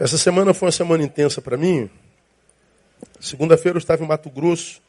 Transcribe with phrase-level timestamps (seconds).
[0.00, 1.90] Essa semana foi uma semana intensa para mim.
[3.20, 4.80] Segunda-feira eu estava em Mato Grosso,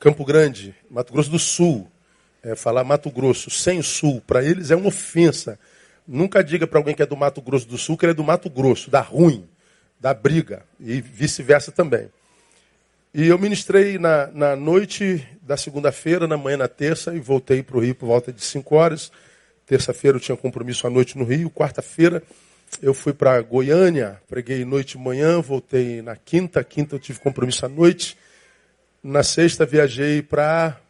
[0.00, 1.86] Campo Grande, Mato Grosso do Sul.
[2.42, 5.58] É, falar Mato Grosso sem Sul, para eles é uma ofensa.
[6.06, 8.24] Nunca diga para alguém que é do Mato Grosso do Sul que ele é do
[8.24, 9.46] Mato Grosso, da ruim,
[10.00, 12.08] da briga, e vice-versa também.
[13.12, 17.76] E eu ministrei na, na noite da segunda-feira, na manhã na terça, e voltei para
[17.76, 19.12] o Rio por volta de 5 horas.
[19.66, 22.22] Terça-feira eu tinha compromisso à noite no Rio, quarta-feira
[22.80, 27.66] eu fui para Goiânia, preguei noite e manhã, voltei na quinta, quinta eu tive compromisso
[27.66, 28.16] à noite.
[29.02, 30.80] Na sexta viajei para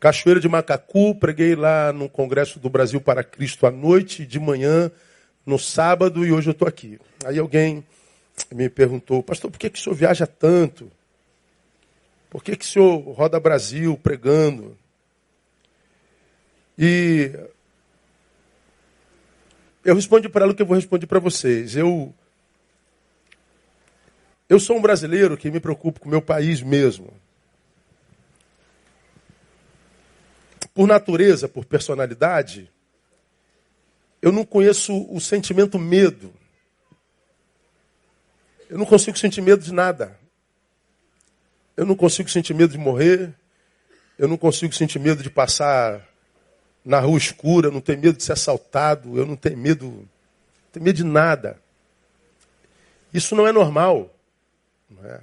[0.00, 4.90] Cachoeira de Macacu, preguei lá no Congresso do Brasil para Cristo à noite, de manhã,
[5.46, 6.98] no sábado, e hoje eu estou aqui.
[7.24, 7.84] Aí alguém
[8.50, 10.90] me perguntou, pastor, por que, que o senhor viaja tanto?
[12.30, 14.76] Por que, que o senhor roda Brasil pregando?
[16.78, 17.30] E
[19.84, 21.76] eu respondi para ela o que eu vou responder para vocês.
[21.76, 22.14] Eu,
[24.48, 27.12] eu sou um brasileiro que me preocupo com o meu país mesmo.
[30.74, 32.70] Por natureza, por personalidade,
[34.22, 36.32] eu não conheço o sentimento medo.
[38.70, 40.18] Eu não consigo sentir medo de nada.
[41.76, 43.34] Eu não consigo sentir medo de morrer.
[44.16, 46.08] Eu não consigo sentir medo de passar
[46.84, 50.08] na rua escura, não tenho medo de ser assaltado, eu não tenho medo, não
[50.72, 51.60] tenho medo de nada.
[53.12, 54.14] Isso não é normal.
[54.90, 55.20] Não é?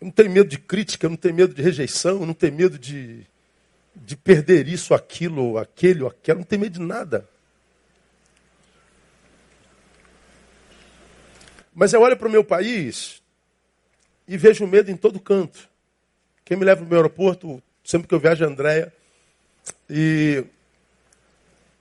[0.00, 2.54] Eu não tenho medo de crítica, eu não tenho medo de rejeição, eu não tenho
[2.54, 3.26] medo de,
[3.94, 7.28] de perder isso, aquilo, aquele, ou aquilo, eu não tenho medo de nada.
[11.74, 13.22] Mas eu olho para o meu país
[14.26, 15.68] e vejo medo em todo canto.
[16.44, 18.94] Quem me leva para o meu aeroporto, sempre que eu viajo, é a Andréia.
[19.88, 20.44] E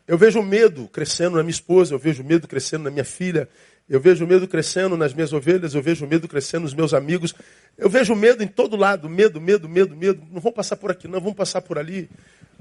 [0.08, 3.50] eu vejo medo crescendo na minha esposa, eu vejo medo crescendo na minha filha,
[3.90, 7.34] eu vejo medo crescendo nas minhas ovelhas, eu vejo medo crescendo nos meus amigos.
[7.78, 10.22] Eu vejo medo em todo lado, medo, medo, medo, medo.
[10.32, 12.10] Não vão passar por aqui, não, vão passar por ali.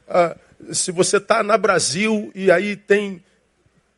[0.09, 0.37] Ah,
[0.72, 3.22] se você está na Brasil e aí tem,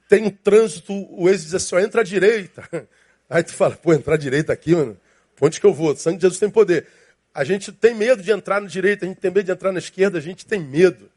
[0.08, 2.68] tem um trânsito, o ex diz assim, ó, entra à direita.
[3.28, 4.96] Aí tu fala, pô, entrar à direita aqui, mano,
[5.40, 5.90] onde que eu vou?
[5.90, 6.86] O sangue de Jesus tem poder.
[7.34, 9.80] A gente tem medo de entrar na direita, a gente tem medo de entrar na
[9.80, 11.10] esquerda, a gente tem medo.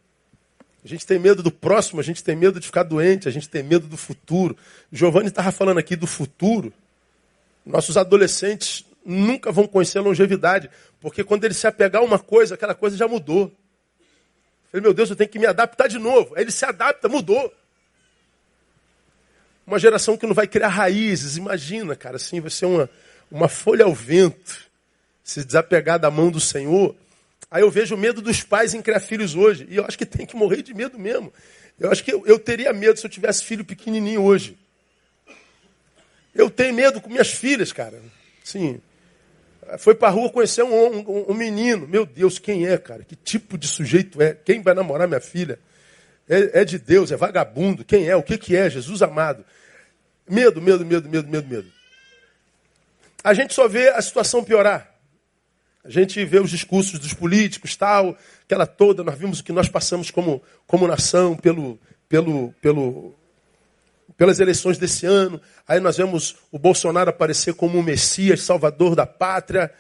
[0.84, 3.50] A gente tem medo do próximo, a gente tem medo de ficar doente, a gente
[3.50, 4.56] tem medo do futuro.
[4.92, 6.74] Giovanni estava falando aqui do futuro.
[7.66, 10.70] Nossos adolescentes nunca vão conhecer a longevidade,
[11.02, 13.44] porque quando ele se apegar a uma coisa, aquela coisa já mudou.
[13.44, 16.36] Eu falei, meu Deus, eu tenho que me adaptar de novo.
[16.36, 17.54] Aí ele se adapta, mudou.
[19.66, 22.90] Uma geração que não vai criar raízes, imagina, cara, assim, vai ser uma,
[23.30, 24.58] uma folha ao vento,
[25.24, 26.96] se desapegar da mão do Senhor.
[27.52, 29.68] Aí eu vejo o medo dos pais em criar filhos hoje.
[29.70, 31.34] E eu acho que tem que morrer de medo mesmo.
[31.80, 34.58] Eu acho que eu, eu teria medo se eu tivesse filho pequenininho hoje.
[36.36, 38.00] Eu tenho medo com minhas filhas, cara.
[38.44, 38.80] Sim.
[39.78, 41.88] Foi para a rua conhecer um, um, um, menino.
[41.88, 43.04] Meu Deus, quem é, cara?
[43.04, 44.34] Que tipo de sujeito é?
[44.34, 45.60] Quem vai namorar minha filha?
[46.28, 47.84] É, é de Deus, é vagabundo.
[47.84, 48.16] Quem é?
[48.16, 48.70] O que, que é?
[48.70, 49.44] Jesus amado.
[50.28, 51.72] Medo, medo, medo, medo, medo, medo.
[53.24, 54.89] A gente só vê a situação piorar.
[55.84, 59.70] A gente vê os discursos dos políticos, tal, aquela toda, nós vimos o que nós
[59.70, 61.80] passamos como, como nação pelo,
[62.10, 63.16] pelo, pelo,
[64.18, 65.40] pelas eleições desse ano.
[65.66, 69.72] Aí nós vemos o Bolsonaro aparecer como o Messias, salvador da pátria.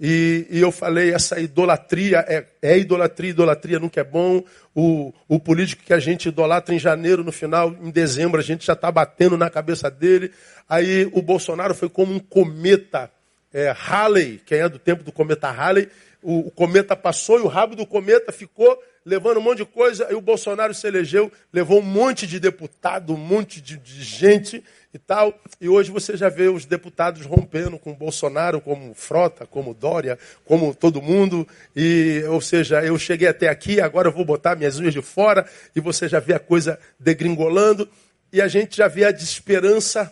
[0.00, 4.42] E, e eu falei, essa idolatria é, é, idolatria, idolatria nunca é bom.
[4.74, 8.66] O, o político que a gente idolatra em janeiro, no final, em dezembro, a gente
[8.66, 10.32] já está batendo na cabeça dele.
[10.68, 13.08] Aí o Bolsonaro foi como um cometa
[13.54, 15.88] é, Halley, quem é do tempo do cometa Halley,
[16.20, 20.08] o, o, cometa passou e o rabo do cometa ficou levando um monte de coisa,
[20.10, 24.64] e o Bolsonaro se elegeu, levou um monte de deputado, um monte de, de gente
[24.94, 29.46] e tal, e hoje você já vê os deputados rompendo com o Bolsonaro, como Frota,
[29.46, 34.24] como Dória, como todo mundo, e, ou seja, eu cheguei até aqui, agora eu vou
[34.24, 35.46] botar minhas unhas de fora,
[35.76, 37.86] e você já vê a coisa degringolando,
[38.32, 40.10] e a gente já vê a desesperança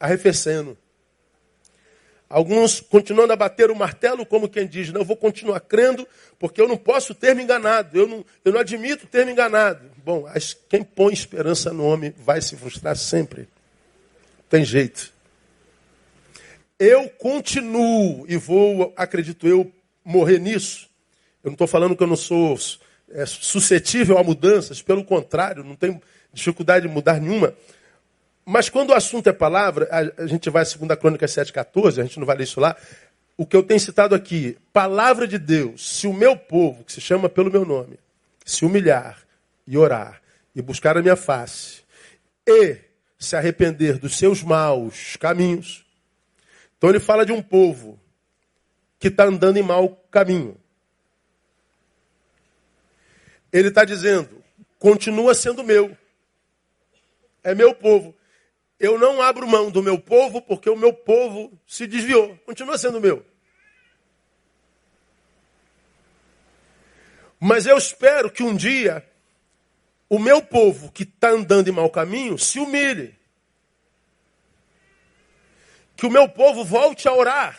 [0.00, 0.78] arrefecendo.
[2.28, 6.06] Alguns continuando a bater o martelo, como quem diz, não, eu vou continuar crendo,
[6.38, 9.90] porque eu não posso ter me enganado, eu não, eu não admito ter me enganado.
[10.04, 10.26] Bom,
[10.68, 13.48] quem põe esperança no homem vai se frustrar sempre.
[14.48, 15.12] Tem jeito.
[16.78, 19.70] Eu continuo e vou, acredito eu,
[20.04, 20.88] morrer nisso.
[21.42, 22.58] Eu não estou falando que eu não sou
[23.10, 26.00] é, suscetível a mudanças, pelo contrário, não tenho
[26.32, 27.54] dificuldade de mudar nenhuma.
[28.44, 32.18] Mas quando o assunto é palavra, a, gente vai a 2 Crônica 7,14, a gente
[32.18, 32.76] não vai ler isso lá.
[33.36, 37.00] O que eu tenho citado aqui, palavra de Deus, se o meu povo, que se
[37.00, 37.98] chama pelo meu nome,
[38.44, 39.18] se humilhar
[39.66, 40.20] e orar
[40.54, 41.82] e buscar a minha face,
[42.46, 42.78] e
[43.18, 45.84] se arrepender dos seus maus caminhos.
[46.76, 47.98] Então ele fala de um povo
[48.98, 50.56] que está andando em mau caminho.
[53.52, 54.42] Ele está dizendo:
[54.78, 55.96] continua sendo meu.
[57.42, 58.14] É meu povo.
[58.78, 62.36] Eu não abro mão do meu povo porque o meu povo se desviou.
[62.44, 63.24] Continua sendo meu.
[67.38, 69.06] Mas eu espero que um dia
[70.08, 73.14] o meu povo que está andando em mau caminho se humilhe.
[75.96, 77.58] Que o meu povo volte a orar.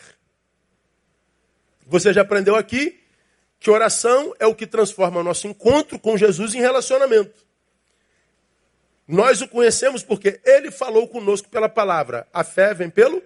[1.86, 3.00] Você já aprendeu aqui
[3.58, 7.45] que oração é o que transforma o nosso encontro com Jesus em relacionamento.
[9.06, 12.26] Nós o conhecemos porque ele falou conosco pela palavra.
[12.32, 13.22] A fé vem pelo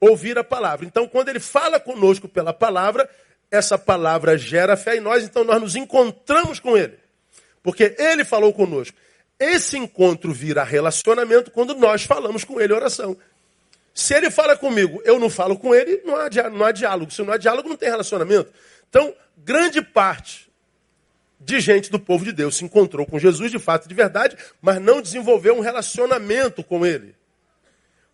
[0.00, 0.84] ouvir a palavra.
[0.84, 3.08] Então, quando ele fala conosco pela palavra,
[3.50, 6.98] essa palavra gera fé em nós, então nós nos encontramos com ele.
[7.62, 8.96] Porque ele falou conosco.
[9.38, 13.16] Esse encontro vira relacionamento quando nós falamos com ele oração.
[13.94, 17.12] Se ele fala comigo, eu não falo com ele, não há, não há diálogo.
[17.12, 18.52] Se não há diálogo, não tem relacionamento.
[18.88, 20.50] Então, grande parte
[21.44, 24.80] de gente do povo de Deus se encontrou com Jesus de fato de verdade, mas
[24.80, 27.14] não desenvolveu um relacionamento com ele.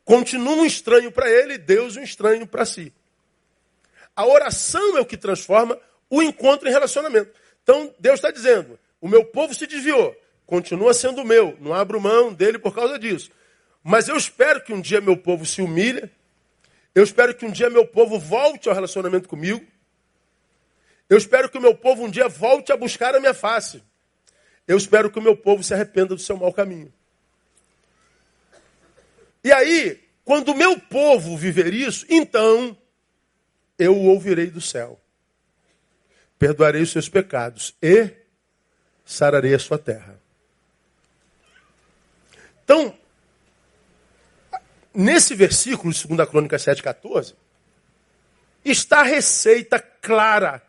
[0.05, 2.93] Continua um estranho para ele, Deus um estranho para si.
[4.17, 5.79] A oração é o que transforma
[6.09, 7.31] o encontro em relacionamento.
[7.63, 10.17] Então, Deus está dizendo: o meu povo se desviou,
[10.47, 13.31] continua sendo meu, não abro mão dele por causa disso.
[13.85, 16.11] Mas eu espero que um dia meu povo se humilhe,
[16.95, 19.65] eu espero que um dia meu povo volte ao relacionamento comigo,
[21.09, 23.83] eu espero que o meu povo um dia volte a buscar a minha face.
[24.67, 26.93] Eu espero que o meu povo se arrependa do seu mau caminho.
[29.43, 32.77] E aí, quando o meu povo viver isso, então
[33.79, 35.01] eu o ouvirei do céu.
[36.39, 38.11] Perdoarei os seus pecados e
[39.07, 40.21] sararei a sua terra.
[42.63, 42.95] Então,
[44.93, 47.35] nesse versículo de 2 Crônica 7,14,
[48.63, 50.63] está a receita clara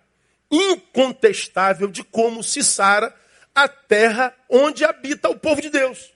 [0.51, 3.13] incontestável de como se sara
[3.53, 6.11] a terra onde habita o povo de Deus.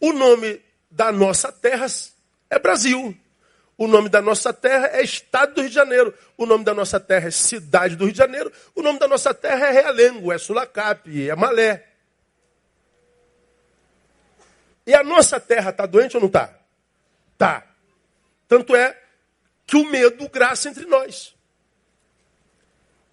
[0.00, 0.60] O nome
[0.90, 1.86] da nossa terra
[2.48, 3.16] é Brasil.
[3.76, 6.12] O nome da nossa terra é Estado do Rio de Janeiro.
[6.36, 8.52] O nome da nossa terra é Cidade do Rio de Janeiro.
[8.74, 11.86] O nome da nossa terra é Realengo, é Sulacap, é Malé.
[14.84, 16.58] E a nossa terra está doente ou não está?
[17.34, 17.66] Está.
[18.48, 18.98] Tanto é
[19.66, 21.36] que o medo graça entre nós.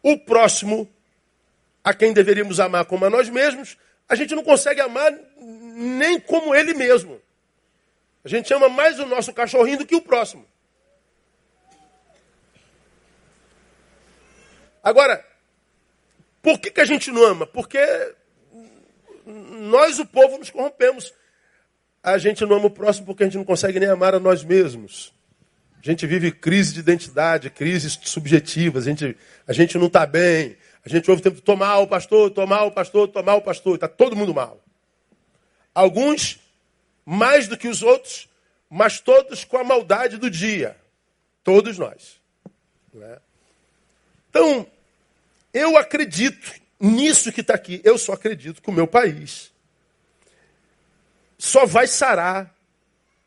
[0.05, 0.87] O próximo,
[1.83, 3.75] a quem deveríamos amar como a nós mesmos,
[4.07, 7.19] a gente não consegue amar nem como ele mesmo.
[8.23, 10.45] A gente ama mais o nosso cachorrinho do que o próximo.
[14.83, 15.25] Agora,
[16.39, 17.47] por que, que a gente não ama?
[17.47, 17.79] Porque
[19.25, 21.15] nós, o povo, nos corrompemos.
[22.03, 24.43] A gente não ama o próximo porque a gente não consegue nem amar a nós
[24.43, 25.14] mesmos.
[25.85, 29.15] A gente vive crise de identidade, crises subjetivas, a gente,
[29.45, 32.71] a gente não está bem, a gente ouve o tempo, estou mal, pastor, estou mal,
[32.71, 34.59] pastor, estou mal, pastor, está todo mundo mal.
[35.75, 36.39] Alguns
[37.05, 38.27] mais do que os outros,
[38.67, 40.75] mas todos com a maldade do dia.
[41.43, 42.19] Todos nós.
[42.91, 43.19] Né?
[44.31, 44.65] Então,
[45.53, 47.79] eu acredito nisso que está aqui.
[47.83, 49.53] Eu só acredito que o meu país
[51.37, 52.51] só vai sarar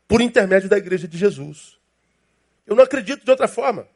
[0.09, 1.78] por intermédio da igreja de Jesus.
[2.69, 3.87] Eu não acredito de outra forma.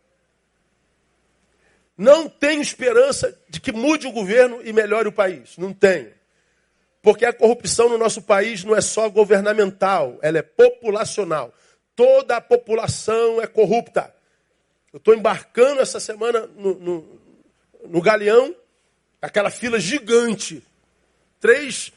[1.95, 5.55] Não tenho esperança de que mude o governo e melhore o país.
[5.59, 6.11] Não tenho.
[6.99, 11.53] Porque a corrupção no nosso país não é só governamental, ela é populacional.
[11.95, 14.11] Toda a população é corrupta.
[14.91, 17.19] Eu estou embarcando essa semana no, no,
[17.85, 18.55] no Galeão,
[19.21, 20.63] aquela fila gigante.
[21.39, 21.93] Três.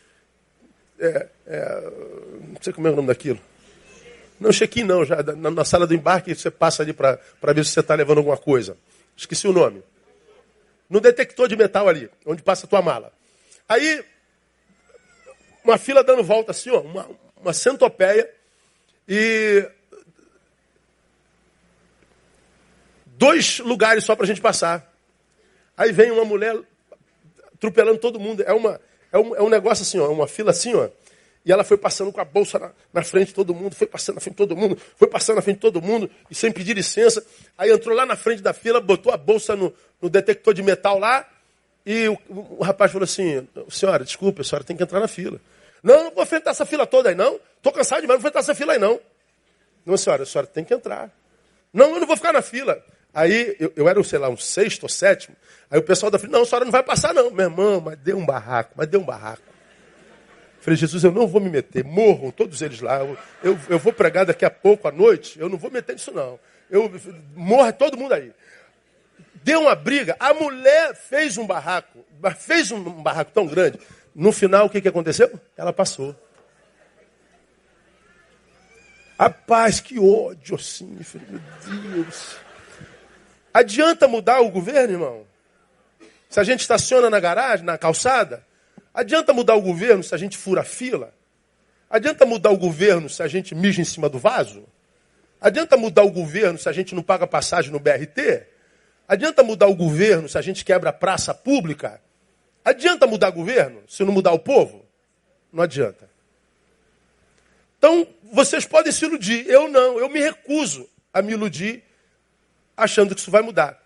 [0.98, 1.90] É, é,
[2.52, 3.40] não sei como é o nome daquilo.
[4.38, 7.18] Não, check-in não, já na, na, sala do embarque você passa ali para
[7.54, 8.76] ver se você está levando alguma coisa.
[9.16, 9.82] Esqueci o nome.
[10.88, 13.12] No detector de metal ali, onde passa a tua mala.
[13.68, 14.04] Aí,
[15.64, 17.08] uma fila dando volta assim, ó, uma,
[17.40, 18.30] uma centopeia,
[19.08, 19.68] e
[23.06, 24.92] dois lugares só para a gente passar.
[25.76, 26.58] Aí vem uma mulher
[27.54, 28.42] atropelando todo mundo.
[28.46, 28.80] É, uma,
[29.12, 30.88] é, um, é um negócio assim, ó, uma fila assim, ó.
[31.46, 34.16] E ela foi passando com a bolsa na, na, frente de todo mundo, foi passando
[34.16, 36.74] na frente de todo mundo, foi passando na frente de todo mundo, e sem pedir
[36.74, 37.24] licença.
[37.56, 39.72] Aí entrou lá na frente da fila, botou a bolsa no,
[40.02, 41.24] no detector de metal lá,
[41.86, 45.40] e o, o, rapaz falou assim, senhora, desculpa, a senhora tem que entrar na fila.
[45.84, 47.38] Não, não vou enfrentar essa fila toda aí, não.
[47.58, 48.98] Estou cansado demais, não vou enfrentar essa fila aí, não.
[49.84, 51.12] Não, senhora, a senhora tem que entrar.
[51.72, 52.82] Não, eu não vou ficar na fila.
[53.14, 55.36] Aí eu, eu era, sei lá, um sexto ou sétimo.
[55.70, 57.30] Aí o pessoal da fila, não, a senhora não vai passar, não.
[57.30, 59.42] Meu irmão, mas deu um barraco, mas deu um barraco.
[60.66, 62.98] Falei, Jesus, eu não vou me meter, morram todos eles lá.
[62.98, 66.10] Eu, eu, eu vou pregar daqui a pouco à noite, eu não vou meter nisso
[66.10, 66.40] não.
[66.68, 66.92] Eu,
[67.36, 68.32] morre todo mundo aí.
[69.44, 72.04] Deu uma briga, a mulher fez um barraco,
[72.36, 73.78] fez um barraco tão grande.
[74.12, 75.38] No final, o que, que aconteceu?
[75.56, 76.16] Ela passou.
[79.16, 80.98] Rapaz, que ódio assim.
[81.04, 82.38] Falei, meu Deus.
[83.54, 85.26] Adianta mudar o governo, irmão?
[86.28, 88.44] Se a gente estaciona na garagem, na calçada?
[88.96, 91.12] Adianta mudar o governo se a gente fura a fila?
[91.90, 94.64] Adianta mudar o governo se a gente mija em cima do vaso?
[95.38, 98.46] Adianta mudar o governo se a gente não paga passagem no BRT?
[99.06, 102.00] Adianta mudar o governo se a gente quebra a praça pública?
[102.64, 104.86] Adianta mudar o governo se não mudar o povo?
[105.52, 106.08] Não adianta.
[107.76, 109.46] Então, vocês podem se iludir.
[109.46, 109.98] Eu não.
[109.98, 111.84] Eu me recuso a me iludir
[112.74, 113.78] achando que isso vai mudar.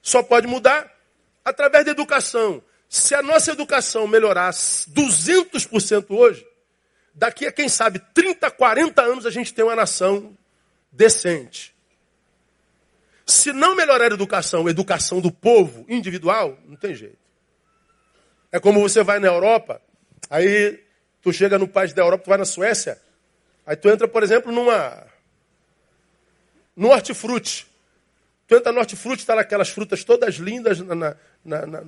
[0.00, 0.88] Só pode mudar
[1.44, 2.62] através da educação.
[2.94, 6.46] Se a nossa educação melhorar 200% hoje,
[7.12, 10.38] daqui a quem sabe 30, 40 anos a gente tem uma nação
[10.92, 11.74] decente.
[13.26, 17.18] Se não melhorar a educação, a educação do povo individual, não tem jeito.
[18.52, 19.82] É como você vai na Europa,
[20.30, 20.80] aí
[21.20, 23.02] tu chega no país da Europa, tu vai na Suécia,
[23.66, 25.04] aí tu entra, por exemplo, numa
[26.76, 27.66] no hortifruti.
[28.46, 31.80] Tu entra no hortifruti, está aquelas frutas todas lindas na, na, na,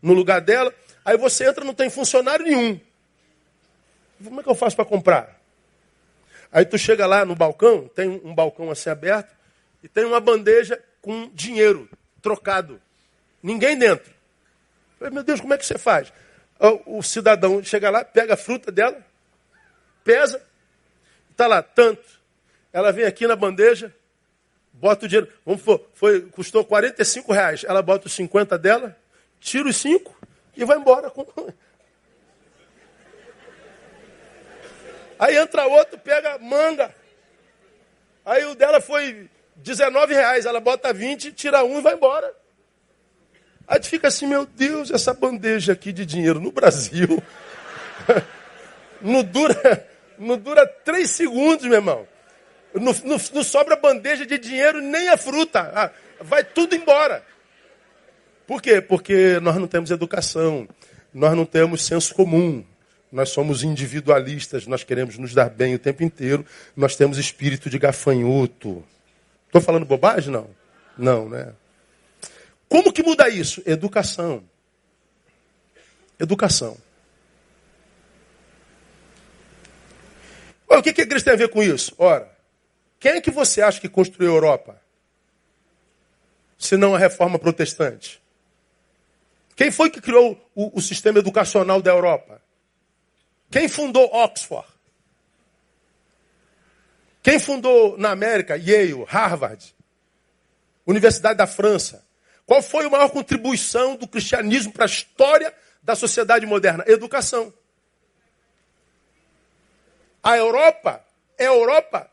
[0.00, 0.72] no lugar dela.
[1.04, 2.80] Aí você entra não tem funcionário nenhum.
[4.22, 5.40] Como é que eu faço para comprar?
[6.50, 9.34] Aí tu chega lá no balcão, tem um balcão assim aberto,
[9.82, 11.88] e tem uma bandeja com dinheiro
[12.22, 12.80] trocado.
[13.42, 14.12] Ninguém dentro.
[14.98, 16.12] falei, meu Deus, como é que você faz?
[16.86, 19.04] O cidadão chega lá, pega a fruta dela,
[20.02, 20.42] pesa,
[21.30, 22.02] está lá, tanto.
[22.72, 23.94] Ela vem aqui na bandeja,
[24.72, 25.32] bota o dinheiro.
[25.44, 25.62] Vamos,
[25.94, 27.64] foi, custou 45 reais.
[27.64, 28.96] Ela bota os 50 dela,
[29.40, 30.16] tira os 5
[30.56, 31.12] e vai embora.
[35.18, 36.94] Aí entra outro, pega manga.
[38.24, 40.46] Aí o dela foi 19 reais.
[40.46, 42.32] Ela bota 20, tira um e vai embora.
[43.66, 47.22] Aí fica assim, meu Deus, essa bandeja aqui de dinheiro no Brasil.
[49.02, 49.86] não dura,
[50.18, 52.06] não dura três segundos, meu irmão.
[52.74, 55.72] Não, sobra bandeja de dinheiro nem a fruta.
[55.74, 57.24] Ah, vai tudo embora.
[58.46, 58.80] Por quê?
[58.80, 60.68] Porque nós não temos educação,
[61.12, 62.64] nós não temos senso comum,
[63.10, 66.44] nós somos individualistas, nós queremos nos dar bem o tempo inteiro,
[66.76, 68.84] nós temos espírito de gafanhoto.
[69.46, 70.32] Estou falando bobagem?
[70.32, 70.48] Não.
[70.96, 71.52] Não, né?
[72.68, 73.62] Como que muda isso?
[73.64, 74.42] Educação.
[76.18, 76.76] Educação.
[80.68, 81.94] Olha, o que, que a igreja tem a ver com isso?
[81.96, 82.30] Ora,
[82.98, 84.82] quem é que você acha que construiu a Europa?
[86.58, 88.20] Se não a reforma protestante.
[89.54, 92.42] Quem foi que criou o, o sistema educacional da Europa?
[93.50, 94.66] Quem fundou Oxford?
[97.22, 99.74] Quem fundou na América Yale, Harvard,
[100.86, 102.04] Universidade da França?
[102.46, 106.84] Qual foi a maior contribuição do cristianismo para a história da sociedade moderna?
[106.86, 107.52] Educação.
[110.22, 111.04] A Europa
[111.36, 112.10] é a Europa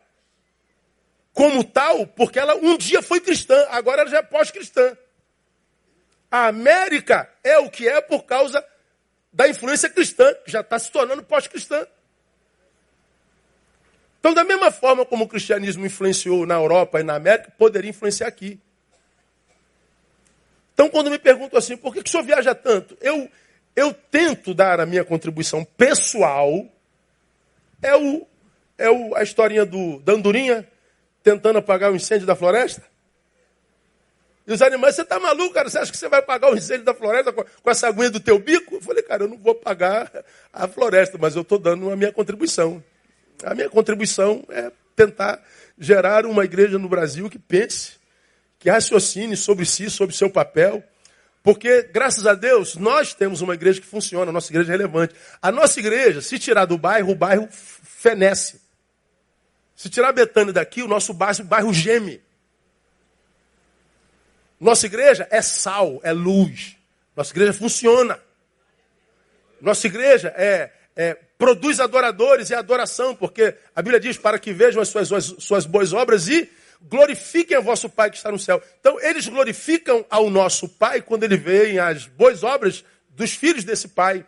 [1.35, 4.97] como tal, porque ela um dia foi cristã, agora ela já é pós-cristã.
[6.31, 8.65] A América é o que é por causa
[9.33, 11.85] da influência cristã, que já está se tornando pós-cristã.
[14.17, 18.27] Então, da mesma forma como o cristianismo influenciou na Europa e na América, poderia influenciar
[18.27, 18.57] aqui.
[20.73, 22.97] Então, quando me perguntam assim, por que, que o senhor viaja tanto?
[23.01, 23.29] Eu,
[23.75, 26.65] eu tento dar a minha contribuição pessoal.
[27.81, 28.25] É, o,
[28.77, 30.65] é o, a historinha do, da andorinha
[31.25, 32.83] tentando apagar o incêndio da floresta?
[34.45, 35.67] E os animais, você está maluco, cara?
[35.67, 38.19] Você acha que você vai pagar o incêndio da floresta com, com essa aguinha do
[38.19, 38.75] teu bico?
[38.75, 40.11] Eu falei, cara, eu não vou pagar
[40.53, 42.83] a floresta, mas eu estou dando a minha contribuição.
[43.43, 45.43] A minha contribuição é tentar
[45.79, 47.93] gerar uma igreja no Brasil que pense,
[48.59, 50.83] que raciocine sobre si, sobre seu papel.
[51.41, 55.15] Porque, graças a Deus, nós temos uma igreja que funciona, a nossa igreja é relevante.
[55.41, 58.64] A nossa igreja, se tirar do bairro, o bairro fenece.
[59.75, 62.21] Se tirar Betânia daqui, o nosso bairro, bairro geme.
[64.59, 66.77] Nossa igreja é sal, é luz.
[67.15, 68.19] Nossa igreja funciona.
[69.59, 74.81] Nossa igreja é, é, produz adoradores e adoração, porque a Bíblia diz para que vejam
[74.81, 76.49] as suas, as suas boas obras e
[76.81, 78.61] glorifiquem a vosso Pai que está no céu.
[78.79, 83.89] Então, eles glorificam ao nosso Pai quando ele veem as boas obras dos filhos desse
[83.89, 84.25] Pai.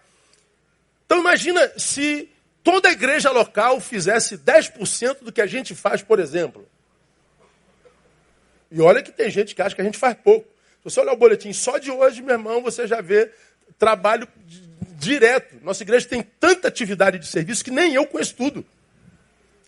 [1.06, 2.30] Então, imagina se
[2.68, 6.68] toda a igreja local fizesse 10% do que a gente faz, por exemplo.
[8.70, 10.46] E olha que tem gente que acha que a gente faz pouco.
[10.80, 13.32] Se você olhar o boletim só de hoje, meu irmão, você já vê
[13.80, 14.28] trabalho
[14.98, 15.64] direto.
[15.64, 18.66] Nossa igreja tem tanta atividade de serviço que nem eu conheço tudo.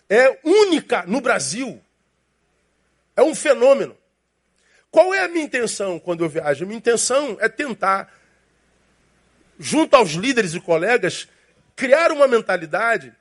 [0.06, 1.80] É única no Brasil.
[3.16, 3.96] É um fenômeno.
[4.90, 6.64] Qual é a minha intenção quando eu viajo?
[6.64, 8.12] A minha intenção é tentar,
[9.58, 11.26] junto aos líderes e colegas,
[11.76, 13.12] criar uma mentalidade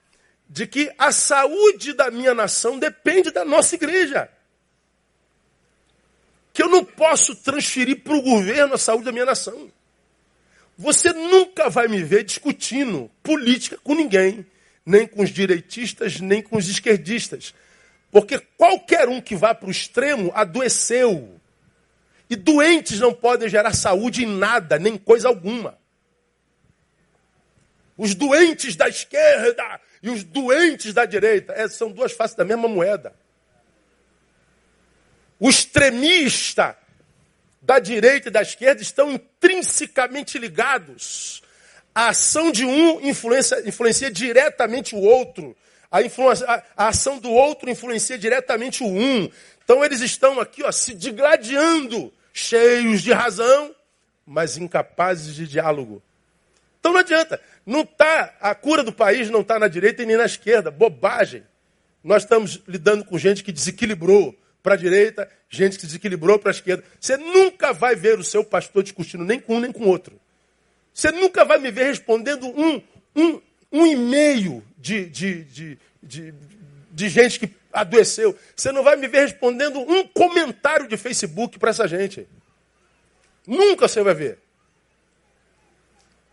[0.50, 4.29] de que a saúde da minha nação depende da nossa igreja.
[6.51, 9.72] Que eu não posso transferir para o governo a saúde da minha nação.
[10.77, 14.46] Você nunca vai me ver discutindo política com ninguém,
[14.86, 17.53] nem com os direitistas, nem com os esquerdistas.
[18.12, 21.39] Porque qualquer um que vá para o extremo adoeceu.
[22.29, 25.78] E doentes não podem gerar saúde em nada, nem coisa alguma.
[28.00, 32.70] Os doentes da esquerda e os doentes da direita é, são duas faces da mesma
[32.70, 33.13] moeda.
[35.38, 36.77] O extremista
[37.62, 41.44] da direita e da esquerda estão intrinsecamente ligados.
[41.94, 45.53] A ação de um influencia, influencia diretamente o outro.
[45.91, 49.29] A, a, a, ação do outro influencia diretamente o um.
[49.62, 53.75] Então eles estão aqui ó, se digladiando, cheios de razão,
[54.25, 56.01] mas incapazes de diálogo.
[56.79, 57.41] Então não adianta.
[57.66, 60.72] Não tá, a cura do país não está na direita e nem na esquerda.
[60.72, 61.44] Bobagem.
[62.04, 66.54] Nós estamos lidando com gente que desequilibrou para a direita, gente que desequilibrou para a
[66.54, 66.84] esquerda.
[67.00, 70.20] Você nunca vai ver o seu pastor discutindo nem com um nem com outro.
[70.94, 72.82] Você nunca vai me ver respondendo um,
[73.16, 76.34] um, um e-mail de, de, de, de,
[76.92, 78.38] de gente que adoeceu.
[78.56, 82.28] Você não vai me ver respondendo um comentário de Facebook para essa gente.
[83.48, 84.39] Nunca você vai ver.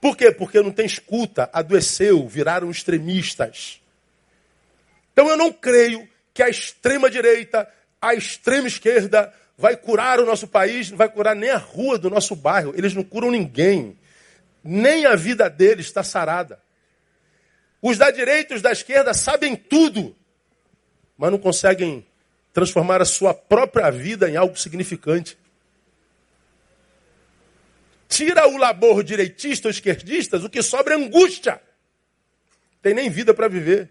[0.06, 0.30] Por quê?
[0.30, 3.80] Porque não tem escuta, adoeceu, viraram extremistas.
[5.12, 7.68] Então eu não creio que a extrema direita,
[8.00, 12.08] a extrema esquerda vai curar o nosso país, não vai curar nem a rua do
[12.08, 12.72] nosso bairro.
[12.76, 13.98] Eles não curam ninguém.
[14.62, 16.60] Nem a vida deles está sarada.
[17.82, 20.14] Os da direita e os da esquerda sabem tudo,
[21.18, 22.07] mas não conseguem
[22.52, 25.37] transformar a sua própria vida em algo significante.
[28.09, 31.61] Tira o labor direitista ou esquerdistas, o que sobra é angústia.
[32.81, 33.90] Tem nem vida para viver.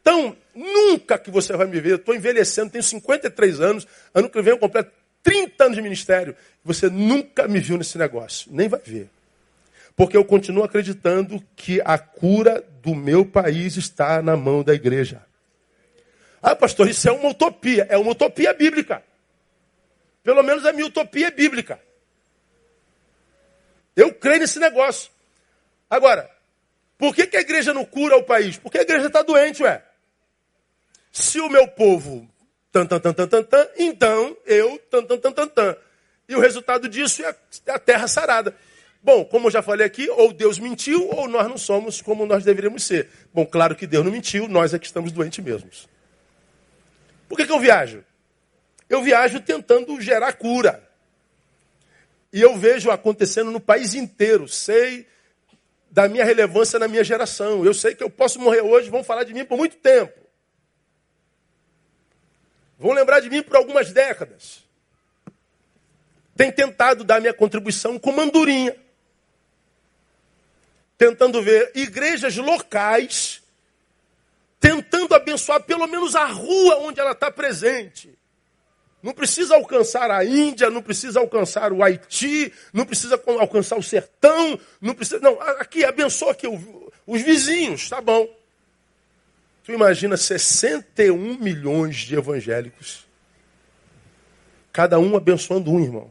[0.00, 4.42] Então, nunca que você vai me ver, eu estou envelhecendo, tenho 53 anos, ano que
[4.42, 4.90] vem eu completo
[5.22, 6.36] 30 anos de ministério.
[6.64, 9.08] Você nunca me viu nesse negócio, nem vai ver.
[9.94, 15.22] Porque eu continuo acreditando que a cura do meu país está na mão da igreja.
[16.42, 17.86] Ah, pastor, isso é uma utopia.
[17.88, 19.02] É uma utopia bíblica.
[20.24, 21.78] Pelo menos a minha utopia é bíblica.
[23.94, 25.10] Eu creio nesse negócio.
[25.88, 26.30] Agora,
[26.96, 28.56] por que, que a igreja não cura o país?
[28.56, 29.82] Porque a igreja está doente, ué.
[31.10, 32.28] Se o meu povo
[32.70, 35.76] tan, tan, tan, tan, tan, tan, então eu tan, tan, tan, tan, tan.
[36.28, 37.34] E o resultado disso é
[37.70, 38.56] a terra sarada.
[39.02, 42.44] Bom, como eu já falei aqui, ou Deus mentiu, ou nós não somos como nós
[42.44, 43.10] deveríamos ser.
[43.34, 45.88] Bom, claro que Deus não mentiu, nós é que estamos doentes mesmos.
[47.28, 48.04] Por que, que eu viajo?
[48.88, 50.88] Eu viajo tentando gerar cura.
[52.32, 54.48] E eu vejo acontecendo no país inteiro.
[54.48, 55.06] Sei
[55.90, 57.64] da minha relevância na minha geração.
[57.64, 60.18] Eu sei que eu posso morrer hoje, vão falar de mim por muito tempo.
[62.78, 64.64] Vão lembrar de mim por algumas décadas.
[66.34, 68.74] Tem tentado dar minha contribuição com mandurinha.
[70.96, 73.42] Tentando ver igrejas locais,
[74.58, 78.18] tentando abençoar pelo menos a rua onde ela está presente.
[79.02, 84.58] Não precisa alcançar a Índia, não precisa alcançar o Haiti, não precisa alcançar o sertão,
[84.80, 85.18] não precisa.
[85.18, 86.46] Não, aqui, abençoa aqui
[87.06, 88.28] os vizinhos, tá bom.
[89.64, 93.06] Tu imagina 61 milhões de evangélicos.
[94.72, 96.10] Cada um abençoando um, irmão.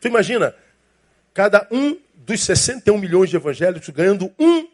[0.00, 0.54] Tu imagina
[1.34, 4.68] cada um dos 61 milhões de evangélicos ganhando um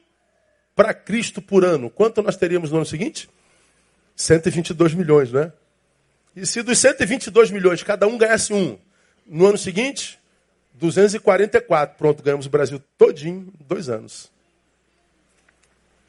[0.75, 1.89] para Cristo por ano.
[1.89, 3.29] Quanto nós teríamos no ano seguinte?
[4.15, 5.53] 122 milhões, não é?
[6.37, 8.79] E se dos 122 milhões cada um ganhasse um,
[9.27, 10.21] no ano seguinte,
[10.75, 11.97] 244.
[11.97, 14.31] Pronto, ganhamos o Brasil todinho em dois anos.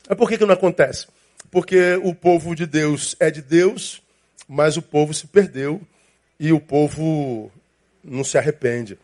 [0.08, 1.08] Mas por que, que não acontece?
[1.50, 4.02] Porque o povo de Deus é de Deus,
[4.48, 5.82] mas o povo se perdeu
[6.38, 7.50] e o povo
[8.04, 9.00] não se arrepende.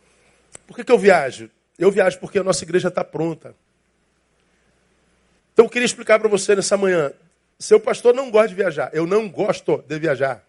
[0.68, 1.50] Por que, que eu viajo?
[1.80, 3.56] Eu viajo porque a nossa igreja está pronta.
[5.54, 7.14] Então eu queria explicar para você nessa manhã.
[7.58, 8.90] Seu pastor não gosta de viajar.
[8.92, 10.44] Eu não gosto de viajar.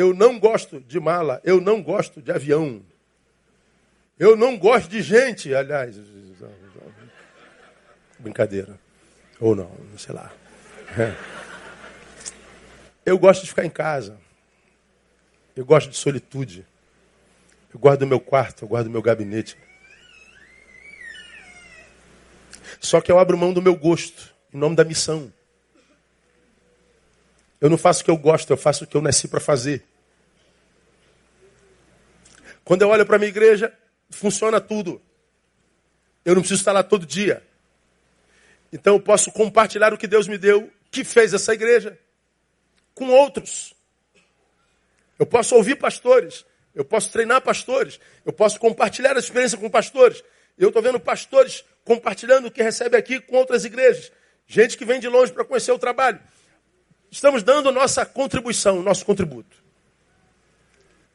[0.00, 2.82] Eu não gosto de mala, eu não gosto de avião.
[4.18, 5.94] Eu não gosto de gente, aliás.
[8.18, 8.80] Brincadeira.
[9.38, 10.32] Ou não, sei lá.
[10.98, 11.14] É.
[13.04, 14.18] Eu gosto de ficar em casa.
[15.54, 16.66] Eu gosto de solitude.
[17.70, 19.54] Eu guardo do meu quarto, eu guardo do meu gabinete.
[22.80, 25.30] Só que eu abro mão do meu gosto, em nome da missão.
[27.60, 29.89] Eu não faço o que eu gosto, eu faço o que eu nasci para fazer.
[32.70, 33.76] Quando eu olho para a minha igreja,
[34.10, 35.02] funciona tudo.
[36.24, 37.44] Eu não preciso estar lá todo dia.
[38.72, 41.98] Então eu posso compartilhar o que Deus me deu, que fez essa igreja,
[42.94, 43.74] com outros.
[45.18, 50.22] Eu posso ouvir pastores, eu posso treinar pastores, eu posso compartilhar a experiência com pastores.
[50.56, 54.12] Eu estou vendo pastores compartilhando o que recebe aqui com outras igrejas.
[54.46, 56.20] Gente que vem de longe para conhecer o trabalho.
[57.10, 59.56] Estamos dando nossa contribuição, nosso contributo.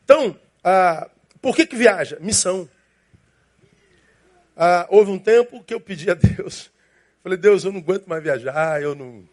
[0.04, 1.10] Então, ah,
[1.46, 2.18] por que, que viaja?
[2.20, 2.68] Missão.
[4.58, 6.72] Ah, houve um tempo que eu pedi a Deus.
[7.22, 9.24] Falei, Deus, eu não aguento mais viajar, eu não,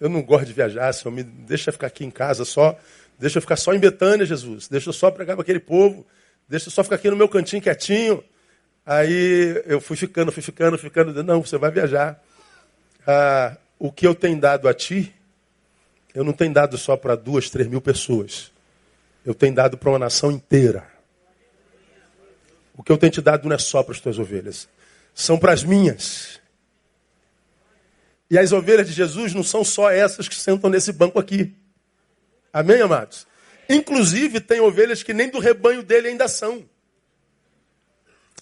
[0.00, 2.78] eu não gosto de viajar, Senhor, me deixa ficar aqui em casa só,
[3.18, 6.06] deixa eu ficar só em Betânia, Jesus, deixa eu só pregar para aquele povo,
[6.48, 8.24] deixa eu só ficar aqui no meu cantinho quietinho.
[8.86, 12.18] Aí eu fui ficando, fui ficando, ficando, não, você vai viajar.
[13.06, 15.14] Ah, o que eu tenho dado a ti,
[16.14, 18.50] eu não tenho dado só para duas, três mil pessoas.
[19.22, 20.95] Eu tenho dado para uma nação inteira.
[22.76, 24.68] O que eu tenho te dado não é só para as tuas ovelhas,
[25.14, 26.40] são para as minhas.
[28.30, 31.54] E as ovelhas de Jesus não são só essas que sentam nesse banco aqui.
[32.52, 33.26] Amém, amados?
[33.68, 36.68] Inclusive, tem ovelhas que nem do rebanho dele ainda são.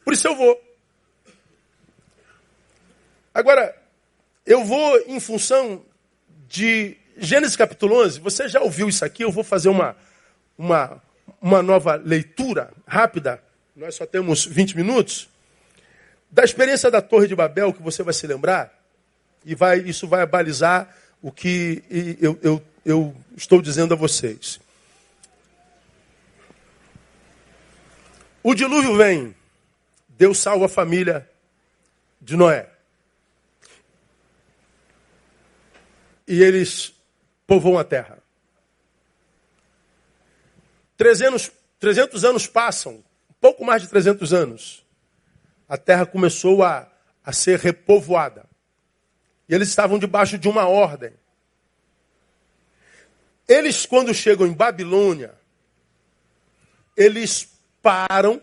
[0.05, 0.61] Por isso eu vou.
[3.33, 3.75] Agora,
[4.47, 5.85] eu vou em função
[6.49, 9.23] de Gênesis capítulo 11, você já ouviu isso aqui?
[9.23, 9.97] Eu vou fazer uma,
[10.59, 11.03] uma,
[11.41, 13.43] uma nova leitura rápida.
[13.77, 15.29] Nós só temos 20 minutos.
[16.31, 18.73] Da experiência da Torre de Babel, que você vai se lembrar,
[19.45, 21.83] e vai, isso vai balizar o que
[22.21, 24.61] eu, eu, eu estou dizendo a vocês.
[28.43, 29.35] O dilúvio vem,
[30.09, 31.29] Deus salva a família
[32.21, 32.69] de Noé.
[36.29, 36.95] E eles
[37.47, 38.19] povoam a terra.
[40.97, 43.04] 300, 300 anos passam,
[43.45, 44.83] pouco mais de 300 anos.
[45.69, 46.91] A terra começou a,
[47.23, 48.47] a ser repovoada.
[49.47, 51.13] E eles estavam debaixo de uma ordem.
[53.47, 55.35] Eles, quando chegam em Babilônia,
[56.97, 57.47] eles
[57.83, 58.41] param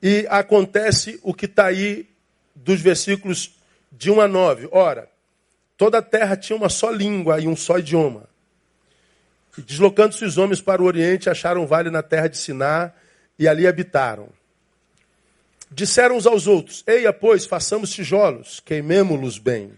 [0.00, 2.08] e acontece o que está aí
[2.54, 3.54] dos versículos
[3.92, 4.68] de 1 a 9.
[4.72, 5.12] Ora,
[5.76, 8.28] Toda a terra tinha uma só língua e um só idioma.
[9.58, 12.92] Deslocando-se os homens para o oriente, acharam um vale na terra de Siná
[13.38, 14.28] e ali habitaram.
[15.70, 19.72] Disseram uns aos outros: Eia, pois, façamos tijolos, queimemo-los bem.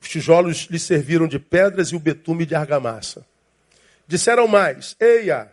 [0.00, 3.26] Os tijolos lhes serviram de pedras e o betume de argamassa.
[4.06, 5.52] Disseram mais: Eia,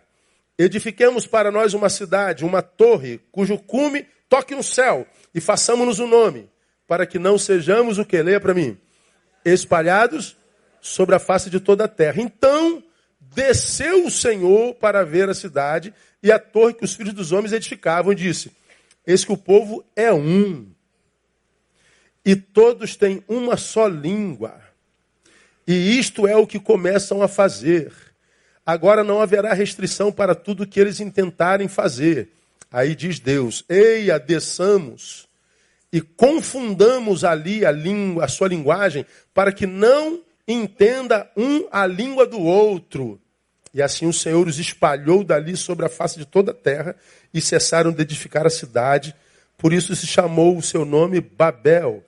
[0.57, 6.07] edifiquemos para nós uma cidade, uma torre, cujo cume toque no céu, e façamos-nos um
[6.07, 6.49] nome,
[6.87, 8.21] para que não sejamos o que?
[8.21, 8.77] Leia para mim
[9.45, 10.37] espalhados
[10.81, 12.21] sobre a face de toda a terra.
[12.21, 12.83] Então
[13.33, 17.53] desceu o Senhor para ver a cidade e a torre que os filhos dos homens
[17.53, 18.51] edificavam, e disse:
[19.05, 20.67] Eis que o povo é um,
[22.25, 24.61] e todos têm uma só língua.
[25.67, 27.93] E isto é o que começam a fazer.
[28.65, 32.29] Agora não haverá restrição para tudo que eles intentarem fazer.
[32.71, 35.27] Aí diz Deus: Eia, desçamos
[35.91, 42.25] e confundamos ali a língua, a sua linguagem, para que não entenda um a língua
[42.25, 43.21] do outro.
[43.73, 46.95] E assim o Senhor os espalhou dali sobre a face de toda a terra
[47.33, 49.15] e cessaram de edificar a cidade.
[49.57, 52.03] Por isso se chamou o seu nome Babel,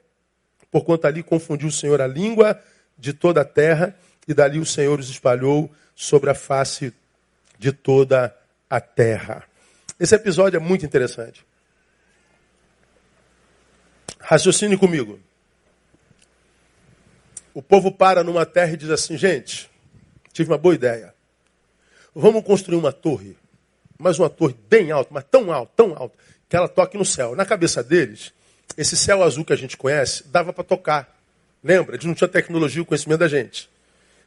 [0.69, 2.61] porquanto ali confundiu o Senhor a língua
[2.97, 3.97] de toda a terra
[4.27, 6.93] e dali o Senhor os espalhou sobre a face
[7.57, 8.35] de toda
[8.69, 9.43] a terra.
[9.99, 11.45] Esse episódio é muito interessante.
[14.19, 15.19] Raciocine comigo.
[17.53, 19.69] O povo para numa terra e diz assim: gente,
[20.33, 21.14] tive uma boa ideia.
[22.17, 23.35] Vamos construir uma torre,
[23.97, 27.35] mas uma torre bem alta, mas tão alta, tão alta, que ela toque no céu.
[27.35, 28.31] Na cabeça deles,
[28.77, 31.13] esse céu azul que a gente conhece, dava para tocar.
[31.61, 31.95] Lembra?
[31.95, 33.69] Eles não tinham tecnologia e conhecimento da gente.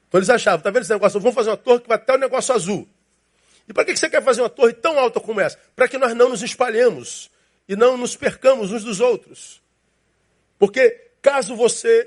[0.07, 1.18] Então eles achavam, tá vendo esse negócio?
[1.18, 2.87] Vamos fazer uma torre que vai até o negócio azul.
[3.66, 5.59] E para que você quer fazer uma torre tão alta como essa?
[5.74, 7.31] Para que nós não nos espalhemos
[7.66, 9.62] e não nos percamos uns dos outros.
[10.59, 12.07] Porque caso você,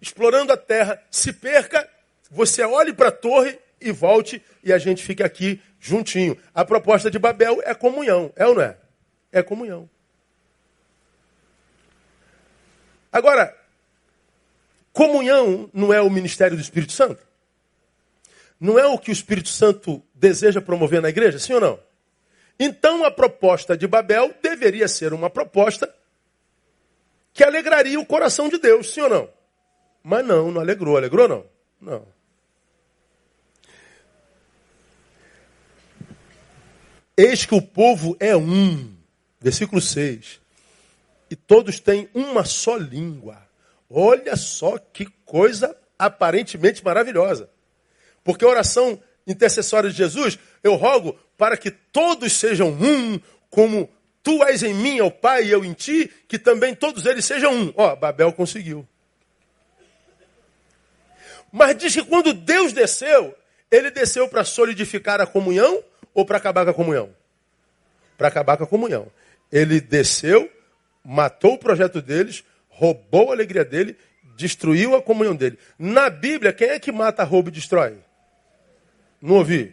[0.00, 1.88] explorando a terra, se perca,
[2.30, 6.36] você olhe para a torre e volte e a gente fique aqui juntinho.
[6.54, 8.76] A proposta de Babel é comunhão, é ou não é?
[9.30, 9.88] É comunhão.
[13.12, 13.56] Agora,
[14.92, 17.26] comunhão não é o ministério do Espírito Santo?
[18.60, 21.80] Não é o que o Espírito Santo deseja promover na igreja, sim ou não?
[22.58, 25.94] Então a proposta de Babel deveria ser uma proposta
[27.32, 29.30] que alegraria o coração de Deus, sim ou não?
[30.02, 30.96] Mas não, não alegrou.
[30.96, 31.46] Alegrou não?
[31.80, 32.17] Não.
[37.18, 38.96] Eis que o povo é um.
[39.40, 40.40] Versículo 6.
[41.28, 43.42] E todos têm uma só língua.
[43.90, 47.50] Olha só que coisa aparentemente maravilhosa.
[48.22, 53.18] Porque a oração intercessória de Jesus, eu rogo para que todos sejam um,
[53.50, 53.90] como
[54.22, 57.52] tu és em mim, ó Pai, e eu em ti, que também todos eles sejam
[57.52, 57.72] um.
[57.76, 58.86] Ó, Babel conseguiu.
[61.50, 63.36] Mas diz que quando Deus desceu,
[63.72, 65.82] ele desceu para solidificar a comunhão
[66.18, 67.10] ou para acabar com a comunhão?
[68.16, 69.06] Para acabar com a comunhão.
[69.52, 70.50] Ele desceu,
[71.04, 73.96] matou o projeto deles, roubou a alegria dele,
[74.36, 75.56] destruiu a comunhão dele.
[75.78, 77.98] Na Bíblia, quem é que mata, rouba e destrói?
[79.22, 79.72] Não ouvi?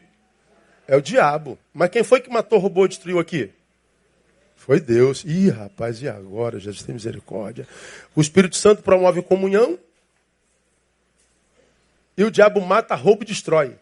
[0.87, 1.57] É o diabo.
[1.73, 3.51] Mas quem foi que matou, roubou e destruiu aqui?
[4.55, 5.23] Foi Deus.
[5.25, 6.59] Ih, rapaz, e agora?
[6.59, 7.67] Jesus tem misericórdia.
[8.15, 9.79] O Espírito Santo promove comunhão.
[12.15, 13.75] E o diabo mata, rouba e destrói.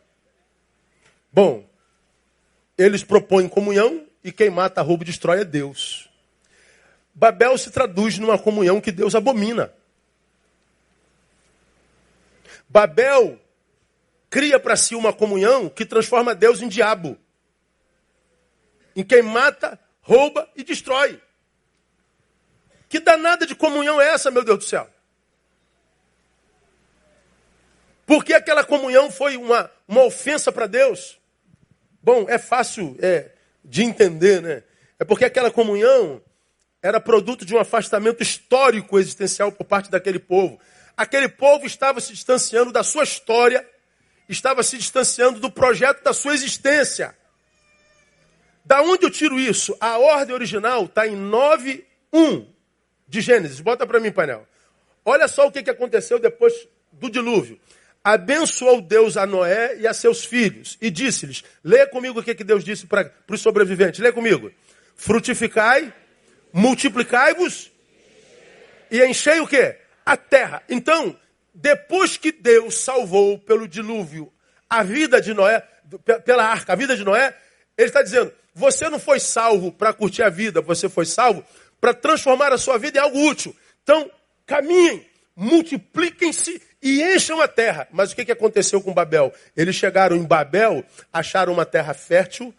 [1.30, 1.66] Bom,
[2.78, 6.10] eles propõem comunhão e quem mata, rouba e destrói é Deus.
[7.14, 9.72] Babel se traduz numa comunhão que Deus abomina.
[12.68, 13.40] Babel
[14.30, 17.18] cria para si uma comunhão que transforma Deus em diabo.
[18.96, 21.22] Em quem mata, rouba e destrói.
[22.90, 24.90] Que danada de comunhão é essa, meu Deus do céu?
[28.06, 31.20] Porque aquela comunhão foi uma, uma ofensa para Deus?
[32.04, 33.32] Bom, é fácil é,
[33.64, 34.64] de entender, né?
[35.00, 36.22] É porque aquela comunhão
[36.82, 40.60] era produto de um afastamento histórico existencial por parte daquele povo.
[40.98, 43.66] Aquele povo estava se distanciando da sua história,
[44.28, 47.16] estava se distanciando do projeto da sua existência.
[48.66, 49.76] Da onde eu tiro isso?
[49.80, 52.48] A ordem original está em 9.1
[53.08, 53.62] de Gênesis.
[53.62, 54.46] Bota para mim, painel.
[55.06, 56.54] Olha só o que, que aconteceu depois
[56.92, 57.60] do dilúvio.
[58.04, 62.44] Abençoou Deus a Noé e a seus filhos e disse-lhes: Leia comigo o que, que
[62.44, 64.02] Deus disse para os sobreviventes.
[64.02, 64.52] Leia comigo.
[64.96, 65.94] Frutificai,
[66.52, 67.72] multiplicai-vos
[68.92, 69.78] e enchei o quê?
[70.06, 70.62] A terra.
[70.68, 71.18] Então,
[71.54, 74.32] depois que Deus salvou pelo dilúvio
[74.70, 75.62] a vida de Noé,
[76.26, 77.36] pela arca, a vida de Noé,
[77.78, 81.44] ele está dizendo: você não foi salvo para curtir a vida, você foi salvo
[81.80, 83.56] para transformar a sua vida em algo útil.
[83.82, 84.12] Então,
[84.46, 87.88] caminhem, multipliquem-se e encham a terra.
[87.92, 89.34] Mas o que, que aconteceu com Babel?
[89.56, 92.54] Eles chegaram em Babel, acharam uma terra fértil,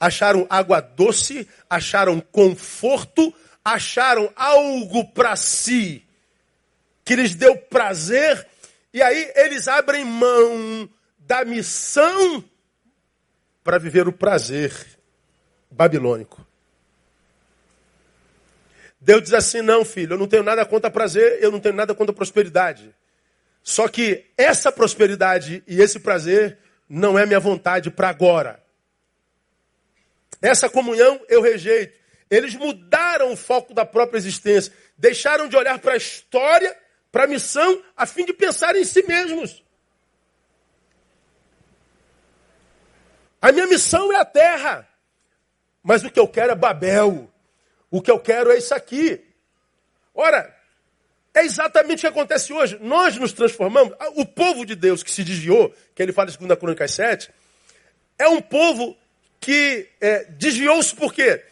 [0.00, 6.02] acharam água doce, acharam conforto, acharam algo para si
[7.04, 8.46] que lhes deu prazer,
[8.92, 12.42] e aí eles abrem mão da missão
[13.62, 14.72] para viver o prazer
[15.70, 16.46] babilônico.
[18.98, 21.94] Deus diz assim: não, filho, eu não tenho nada contra prazer, eu não tenho nada
[21.94, 22.94] contra prosperidade.
[23.64, 28.62] Só que essa prosperidade e esse prazer não é minha vontade para agora.
[30.42, 31.98] Essa comunhão eu rejeito.
[32.30, 36.76] Eles mudaram o foco da própria existência, deixaram de olhar para a história,
[37.10, 39.64] para a missão, a fim de pensar em si mesmos.
[43.40, 44.86] A minha missão é a terra.
[45.82, 47.32] Mas o que eu quero é Babel.
[47.90, 49.24] O que eu quero é isso aqui.
[50.14, 50.54] Ora,
[51.34, 52.78] é exatamente o que acontece hoje.
[52.80, 53.92] Nós nos transformamos.
[54.14, 57.30] O povo de Deus que se desviou, que ele fala em 2 Crônicas 7,
[58.16, 58.96] é um povo
[59.40, 61.44] que é, desviou-se por quê?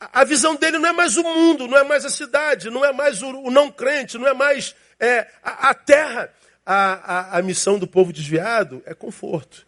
[0.00, 2.92] A visão dele não é mais o mundo, não é mais a cidade, não é
[2.92, 6.32] mais o, não crente, não é mais é, a, a terra.
[6.64, 9.66] A, a, a missão do povo desviado é conforto.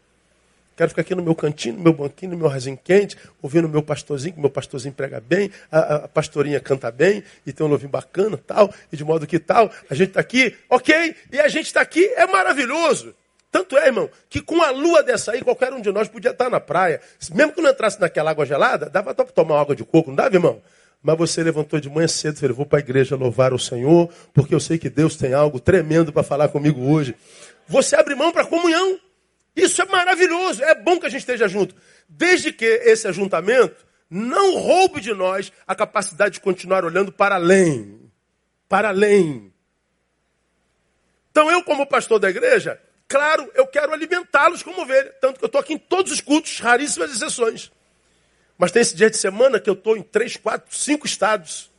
[0.76, 3.68] Quero ficar aqui no meu cantinho, no meu banquinho, no meu rasinho quente, ouvindo o
[3.68, 7.68] meu pastorzinho, que meu pastorzinho prega bem, a, a pastorinha canta bem, e tem um
[7.68, 11.48] louvinho bacana, tal, e de modo que tal, a gente está aqui, ok, e a
[11.48, 13.14] gente está aqui, é maravilhoso.
[13.50, 16.48] Tanto é, irmão, que com a lua dessa aí, qualquer um de nós podia estar
[16.48, 17.02] na praia.
[17.34, 20.34] Mesmo que não entrasse naquela água gelada, dava para tomar água de coco, não dava,
[20.34, 20.62] irmão?
[21.02, 24.08] Mas você levantou de manhã cedo e falou, vou para a igreja louvar o Senhor,
[24.32, 27.14] porque eu sei que Deus tem algo tremendo para falar comigo hoje.
[27.68, 28.98] Você abre mão para comunhão.
[29.54, 31.74] Isso é maravilhoso, é bom que a gente esteja junto.
[32.08, 38.10] Desde que esse ajuntamento não roube de nós a capacidade de continuar olhando para além.
[38.68, 39.52] Para além.
[41.30, 45.14] Então eu, como pastor da igreja, claro, eu quero alimentá-los como ovelha.
[45.20, 47.72] Tanto que eu estou aqui em todos os cultos, raríssimas exceções.
[48.58, 51.70] Mas tem esse dia de semana que eu estou em três, quatro, cinco estados.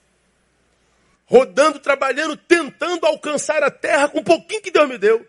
[1.25, 5.25] Rodando, trabalhando, tentando alcançar a terra com um pouquinho que Deus me deu.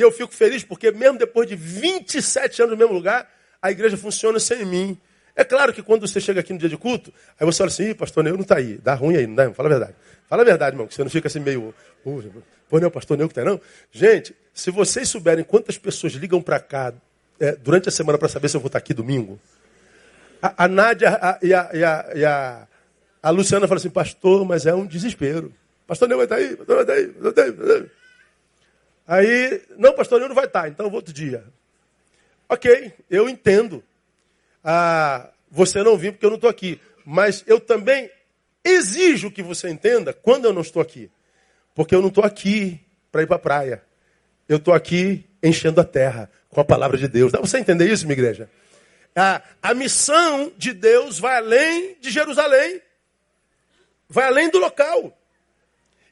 [0.00, 3.98] E eu fico feliz porque, mesmo depois de 27 anos no mesmo lugar, a igreja
[3.98, 4.98] funciona sem mim.
[5.36, 7.92] É claro que quando você chega aqui no dia de culto, aí você olha assim,
[7.92, 8.78] pastor, eu não está aí.
[8.78, 9.52] Dá ruim aí, não dá?
[9.52, 9.94] Fala a verdade.
[10.26, 11.74] Fala a verdade, irmão, que você não fica assim meio.
[12.66, 13.60] Pô, não, pastor Neuco tá não?
[13.92, 16.94] Gente, se vocês souberem quantas pessoas ligam para cá
[17.38, 19.38] é, durante a semana para saber se eu vou estar aqui domingo,
[20.40, 22.66] a, a Nádia a, e, a, e, a, e a,
[23.22, 25.52] a Luciana falam assim, pastor, mas é um desespero.
[25.86, 27.99] Pastor Neuco vai estar aí, pastor vai estar aí, pastor vai estar aí.
[29.10, 31.42] Aí, não, pastor Neuco não vai estar, então eu outro dia.
[32.48, 33.82] Ok, eu entendo.
[34.62, 36.80] Ah, você não vir porque eu não estou aqui.
[37.04, 38.08] Mas eu também
[38.64, 41.10] exijo que você entenda quando eu não estou aqui.
[41.74, 43.82] Porque eu não estou aqui para ir para a praia.
[44.48, 47.32] Eu estou aqui enchendo a terra com a palavra de Deus.
[47.32, 48.48] Dá para você entender isso, minha igreja?
[49.16, 52.80] A, a missão de Deus vai além de Jerusalém.
[54.08, 55.19] Vai além do local.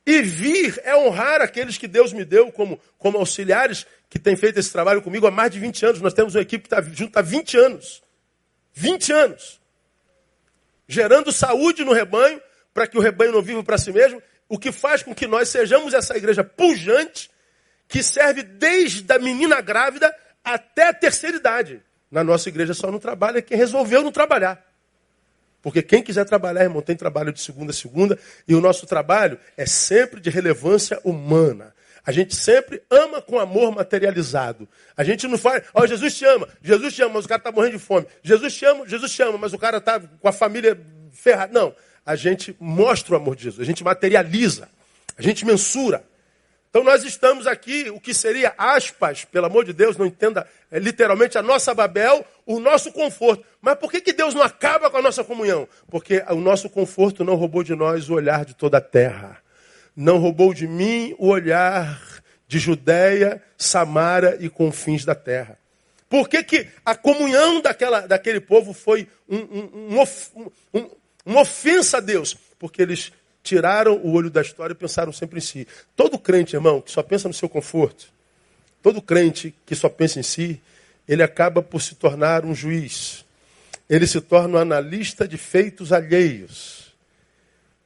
[0.09, 4.59] E vir é honrar aqueles que Deus me deu como, como auxiliares que têm feito
[4.59, 6.01] esse trabalho comigo há mais de 20 anos.
[6.01, 8.03] Nós temos uma equipe que está junto há 20 anos.
[8.73, 9.61] 20 anos.
[10.89, 12.41] Gerando saúde no rebanho,
[12.73, 15.51] para que o rebanho não viva para si mesmo, o que faz com que nós
[15.51, 17.31] sejamos essa igreja pujante,
[17.87, 20.11] que serve desde a menina grávida
[20.43, 21.83] até a terceira idade.
[22.11, 24.68] Na nossa igreja só não trabalha quem resolveu não trabalhar.
[25.63, 29.39] Porque quem quiser trabalhar, irmão, tem trabalho de segunda a segunda, e o nosso trabalho
[29.57, 31.75] é sempre de relevância humana.
[32.07, 34.67] A gente sempre ama com amor materializado.
[34.97, 37.41] A gente não faz, ó, oh, Jesus te ama, Jesus te ama, mas o cara
[37.41, 38.07] está morrendo de fome.
[38.23, 40.81] Jesus te ama, Jesus te ama, mas o cara está com a família
[41.13, 41.53] ferrada.
[41.53, 41.75] Não,
[42.07, 44.69] a gente mostra o amor de Jesus, a gente materializa,
[45.17, 46.03] a gente mensura.
[46.71, 50.79] Então nós estamos aqui, o que seria aspas, pelo amor de Deus, não entenda é,
[50.79, 53.45] literalmente a nossa Babel, o nosso conforto.
[53.61, 55.67] Mas por que, que Deus não acaba com a nossa comunhão?
[55.91, 59.43] Porque o nosso conforto não roubou de nós o olhar de toda a terra
[59.99, 65.59] não roubou de mim o olhar de Judéia, Samara e confins da terra.
[66.09, 70.05] Por que, que a comunhão daquela, daquele povo foi um, um,
[70.73, 70.91] um,
[71.27, 72.37] uma ofensa a Deus?
[72.61, 73.13] Porque eles
[73.49, 75.67] tiraram o olho da história e pensaram sempre em si.
[75.97, 78.13] Todo crente, irmão, que só pensa no seu conforto,
[78.83, 80.61] todo crente que só pensa em si,
[81.09, 83.25] ele acaba por se tornar um juiz.
[83.89, 86.95] Ele se torna um analista de feitos alheios.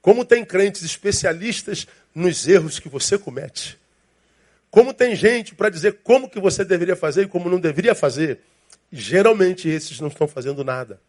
[0.01, 3.79] Como tem crentes especialistas nos erros que você comete.
[4.68, 8.40] Como tem gente para dizer como que você deveria fazer e como não deveria fazer.
[8.90, 11.01] geralmente esses não estão fazendo nada.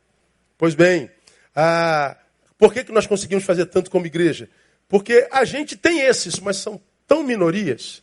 [0.60, 1.10] Pois bem,
[1.56, 2.16] ah,
[2.64, 4.48] por que, que nós conseguimos fazer tanto como igreja?
[4.88, 8.02] Porque a gente tem esses, mas são tão minorias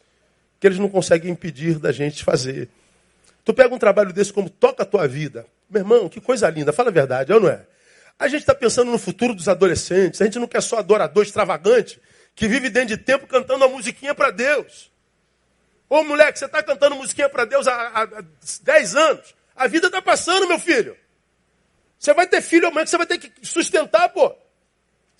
[0.61, 2.69] que eles não conseguem impedir da gente fazer.
[3.43, 5.47] Tu pega um trabalho desse como toca a tua vida.
[5.71, 7.65] Meu irmão, que coisa linda, fala a verdade, ou não é?
[8.19, 11.99] A gente está pensando no futuro dos adolescentes, a gente não quer só adorador extravagante,
[12.35, 14.93] que vive dentro de tempo cantando uma musiquinha para Deus.
[15.89, 18.25] Ô moleque, você está cantando musiquinha para Deus há, há, há
[18.63, 19.35] 10 anos.
[19.57, 20.95] A vida está passando, meu filho.
[21.99, 24.37] Você vai ter filho amanhã que você vai ter que sustentar, pô.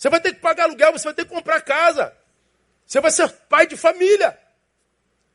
[0.01, 2.11] Você vai ter que pagar aluguel, você vai ter que comprar casa.
[2.87, 4.35] Você vai ser pai de família.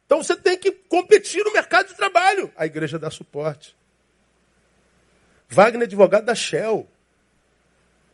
[0.08, 2.51] Então você tem que competir no mercado de trabalho.
[2.58, 3.75] A igreja dá suporte.
[5.47, 6.89] Wagner é advogado da Shell.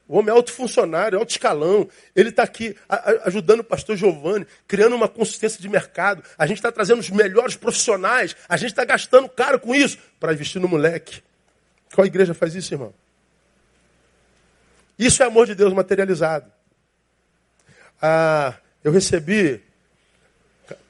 [0.09, 1.87] O homem é alto funcionário, alto escalão.
[2.13, 2.75] Ele está aqui
[3.23, 6.21] ajudando o pastor Giovanni, criando uma consistência de mercado.
[6.37, 8.35] A gente está trazendo os melhores profissionais.
[8.49, 11.23] A gente está gastando caro com isso para investir no moleque.
[11.95, 12.93] Qual igreja faz isso, irmão?
[15.01, 16.45] Isso é amor de Deus materializado.
[17.99, 19.59] Ah, eu recebi.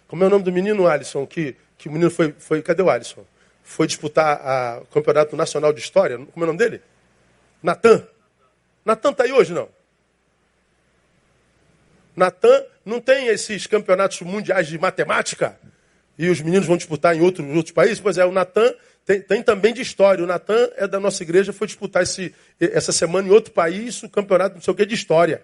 [0.05, 1.25] Como é o nome do menino, Alisson?
[1.25, 2.61] Que, que o menino foi, foi.
[2.61, 3.25] Cadê o Alisson?
[3.63, 6.17] Foi disputar o Campeonato Nacional de História.
[6.17, 6.81] Como é o nome dele?
[7.63, 8.05] Natan.
[8.83, 9.69] Natan está aí hoje, não?
[12.13, 15.57] Natan não tem esses campeonatos mundiais de matemática
[16.17, 18.01] e os meninos vão disputar em outros, outros países?
[18.01, 18.73] Pois é, o Natan
[19.05, 20.23] tem, tem, também de história.
[20.23, 24.09] O Natan é da nossa igreja, foi disputar esse, essa semana em outro país o
[24.09, 25.43] campeonato não sei o que de história.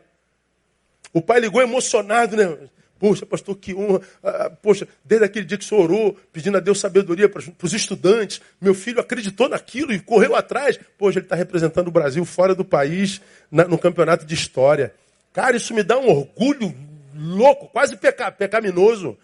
[1.13, 2.57] O pai ligou emocionado, né?
[2.99, 4.01] Poxa, pastor, que honra.
[4.23, 7.41] Ah, ah, poxa, desde aquele dia que o senhor orou, pedindo a Deus sabedoria para,
[7.41, 10.79] para os estudantes, meu filho acreditou naquilo e correu atrás.
[10.97, 13.21] Poxa, ele está representando o Brasil fora do país
[13.51, 14.93] na, no campeonato de história.
[15.31, 16.73] Cara, isso me dá um orgulho
[17.15, 19.17] louco, quase peca, pecaminoso.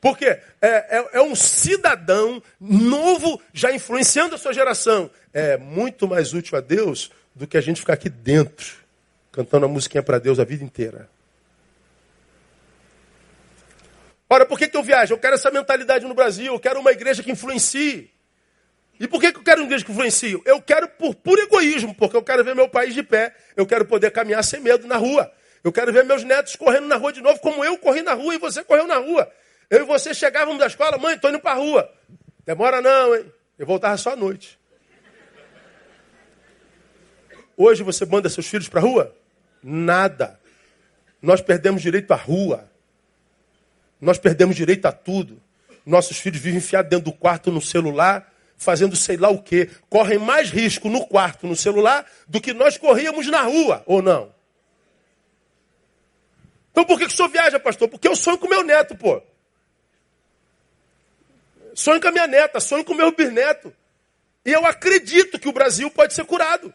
[0.00, 5.10] Porque é, é, é, um cidadão novo já influenciando a sua geração.
[5.32, 8.76] É muito mais útil a Deus do que a gente ficar aqui dentro,
[9.32, 11.08] cantando a musiquinha para Deus a vida inteira.
[14.30, 15.14] Ora, por que, que eu viajo?
[15.14, 18.10] Eu quero essa mentalidade no Brasil, eu quero uma igreja que influencie.
[19.00, 20.40] E por que, que eu quero uma igreja que influencie?
[20.44, 23.84] Eu quero por puro egoísmo, porque eu quero ver meu país de pé, eu quero
[23.84, 25.32] poder caminhar sem medo na rua.
[25.64, 28.34] Eu quero ver meus netos correndo na rua de novo, como eu corri na rua
[28.34, 29.30] e você correu na rua.
[29.70, 31.92] Eu e você chegávamos da escola, mãe, estou indo para a rua.
[32.46, 33.30] Demora não, hein?
[33.58, 34.58] Eu voltava só à noite.
[37.56, 39.14] Hoje você manda seus filhos para a rua?
[39.62, 40.40] Nada.
[41.20, 42.70] Nós perdemos direito à rua.
[44.00, 45.42] Nós perdemos direito a tudo.
[45.84, 49.68] Nossos filhos vivem enfiados dentro do quarto no celular, fazendo sei lá o quê.
[49.90, 54.32] Correm mais risco no quarto, no celular, do que nós corríamos na rua, ou não?
[56.70, 57.88] Então por que, que o senhor viaja, pastor?
[57.88, 59.20] Porque eu sonho com meu neto, pô.
[61.78, 63.72] Sonho com a minha neta, sonho com o meu bisneto.
[64.44, 66.74] E eu acredito que o Brasil pode ser curado.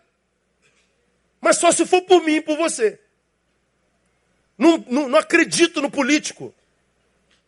[1.41, 2.97] Mas só se for por mim e por você.
[4.57, 6.55] Não, não, não acredito no político.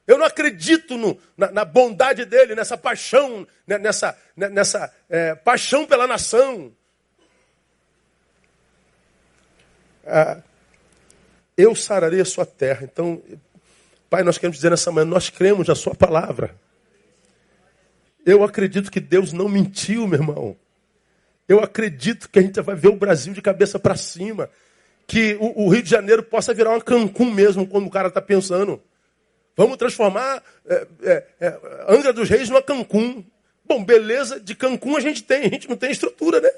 [0.05, 5.33] Eu não acredito no, na, na, bondade dele, nessa paixão, né, nessa, né, nessa é,
[5.33, 6.75] paixão pela nação.
[10.05, 10.41] Ah,
[11.55, 12.83] eu sararei a sua terra.
[12.83, 13.23] Então,
[14.09, 16.53] Pai, nós queremos dizer nessa manhã, nós cremos na sua palavra.
[18.25, 20.57] Eu acredito que Deus não mentiu, meu irmão.
[21.47, 24.49] Eu acredito que a gente vai ver o Brasil de cabeça para cima.
[25.05, 28.19] Que o, o, Rio de Janeiro possa virar uma Cancún mesmo, quando o cara está
[28.19, 28.81] pensando.
[29.55, 33.23] Vamos transformar é, é, é, Angra dos Reis numa Cancún.
[33.63, 36.49] Bom, beleza, de Cancún a gente tem, a gente não tem estrutura, né?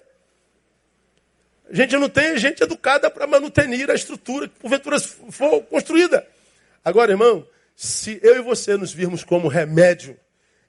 [1.70, 6.26] A gente não tem gente educada para manutenir a estrutura que porventura for construída.
[6.84, 7.46] Agora, irmão,
[7.76, 10.18] se eu e você nos virmos como remédio,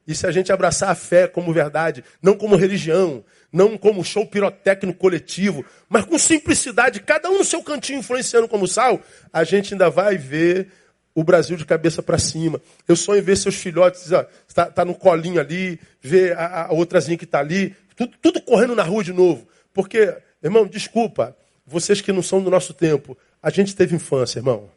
[0.08, 4.24] e se a gente abraçar a fé como verdade, não como religião, não como show
[4.24, 9.74] pirotécnico coletivo, mas com simplicidade, cada um no seu cantinho influenciando como sal, a gente
[9.74, 10.68] ainda vai ver
[11.14, 12.58] o Brasil de cabeça para cima.
[12.88, 14.10] Eu sonho em ver seus filhotes,
[14.48, 18.74] está tá no colinho ali, ver a, a outrazinha que está ali, tudo, tudo correndo
[18.74, 19.46] na rua de novo.
[19.74, 21.36] Porque, irmão, desculpa,
[21.66, 24.70] vocês que não são do nosso tempo, a gente teve infância, irmão.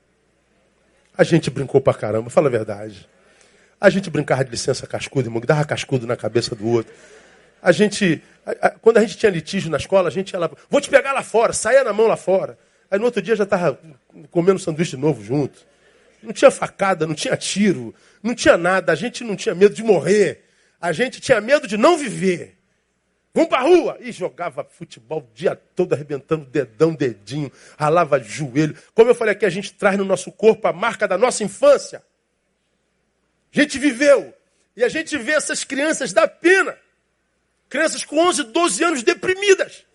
[1.18, 3.08] A gente brincou pra caramba, fala a verdade.
[3.82, 6.94] A gente brincava de licença cascudo, irmão, dava cascudo na cabeça do outro.
[7.60, 10.52] A gente, a, a, quando a gente tinha litígio na escola, a gente ia lá,
[10.70, 12.60] vou te pegar lá fora, saia na mão lá fora.
[12.92, 13.80] Aí no outro dia já estava
[14.30, 15.66] comendo sanduíche de novo junto.
[16.22, 18.92] Não tinha facada, não tinha tiro, não tinha nada.
[18.92, 20.46] A gente não tinha medo de morrer.
[20.80, 22.60] A gente tinha medo de não viver.
[23.34, 23.98] Vamos para rua!
[24.00, 28.76] E jogava futebol o dia todo, arrebentando dedão, dedinho, ralava joelho.
[28.94, 32.04] Como eu falei aqui, a gente traz no nosso corpo a marca da nossa infância.
[33.54, 34.34] A gente viveu.
[34.76, 36.78] E a gente vê essas crianças da pena.
[37.70, 39.86] Crianças com 11, 12 anos deprimidas.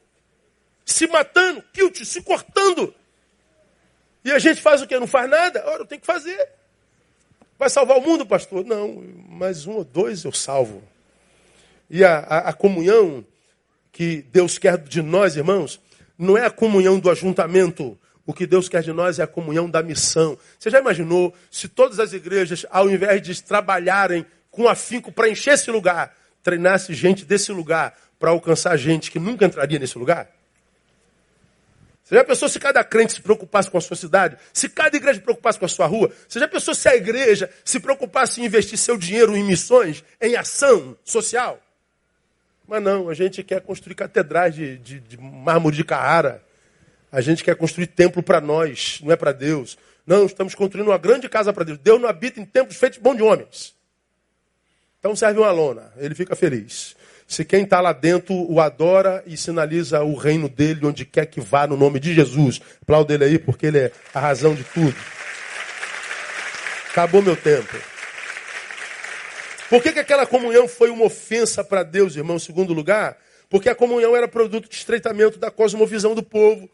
[0.85, 2.95] Se matando, kilt, se cortando.
[4.25, 4.99] E a gente faz o quê?
[4.99, 5.65] Não faz nada?
[5.67, 6.49] Ora, eu tenho que fazer.
[7.59, 8.65] Vai salvar o mundo, pastor?
[8.65, 10.83] Não, mais um ou dois eu salvo.
[11.89, 13.25] E a, a, a comunhão
[13.93, 15.81] que Deus quer de nós, irmãos,
[16.19, 17.99] não é a comunhão do ajuntamento.
[18.27, 20.37] O que Deus quer de nós é a comunhão da missão.
[20.59, 25.55] Você já imaginou se todas as igrejas, ao invés de trabalharem com afinco para encher
[25.55, 26.13] esse lugar,
[26.43, 30.29] treinasse gente desse lugar para alcançar gente que nunca entraria nesse lugar?
[32.03, 34.37] Você já pensou se cada crente se preocupasse com a sua cidade?
[34.53, 36.13] Se cada igreja se preocupasse com a sua rua?
[36.29, 40.37] Você já pensou se a igreja se preocupasse em investir seu dinheiro em missões, em
[40.37, 41.61] ação social?
[42.67, 46.46] Mas não, a gente quer construir catedrais de, de, de mármore de Carrara.
[47.17, 49.79] A gente quer construir templo para nós, não é para Deus.
[50.07, 51.79] Não, estamos construindo uma grande casa para Deus.
[51.79, 53.75] Deus não habita em templos feitos bom de homens.
[54.99, 56.95] Então serve uma lona, ele fica feliz.
[57.27, 61.41] Se quem está lá dentro o adora e sinaliza o reino dele onde quer que
[61.41, 62.61] vá, no nome de Jesus.
[62.83, 64.95] Aplauda ele aí, porque ele é a razão de tudo.
[66.91, 67.79] Acabou meu tempo.
[69.71, 72.37] Por que, que aquela comunhão foi uma ofensa para Deus, irmão?
[72.37, 73.17] Em segundo lugar,
[73.49, 76.69] porque a comunhão era produto de estreitamento da cosmovisão do povo.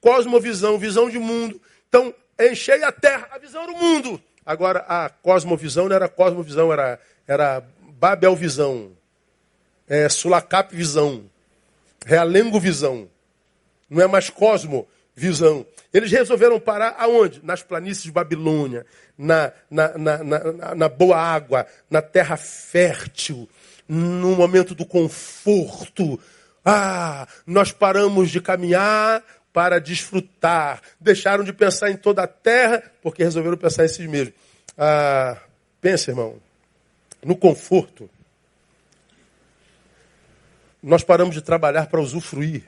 [0.00, 1.60] Cosmovisão, visão de mundo.
[1.88, 4.20] Então, enchei a terra, a visão do mundo.
[4.44, 7.62] Agora, a cosmovisão não era cosmovisão, era, era
[7.98, 8.96] Babelvisão
[9.88, 11.24] é, Sulacap Visão,
[12.04, 13.08] Realengo Visão,
[13.88, 15.64] não é mais Cosmo Visão.
[15.92, 17.40] Eles resolveram parar aonde?
[17.42, 18.84] Nas planícies de Babilônia,
[19.16, 23.48] na, na, na, na, na boa água, na terra fértil,
[23.88, 26.20] no momento do conforto.
[26.64, 29.22] Ah, nós paramos de caminhar
[29.56, 30.82] para desfrutar.
[31.00, 34.34] Deixaram de pensar em toda a terra, porque resolveram pensar em si mesmos.
[34.76, 35.38] Ah,
[35.80, 36.36] pensa, irmão,
[37.24, 38.10] no conforto
[40.82, 42.64] nós paramos de trabalhar para usufruir.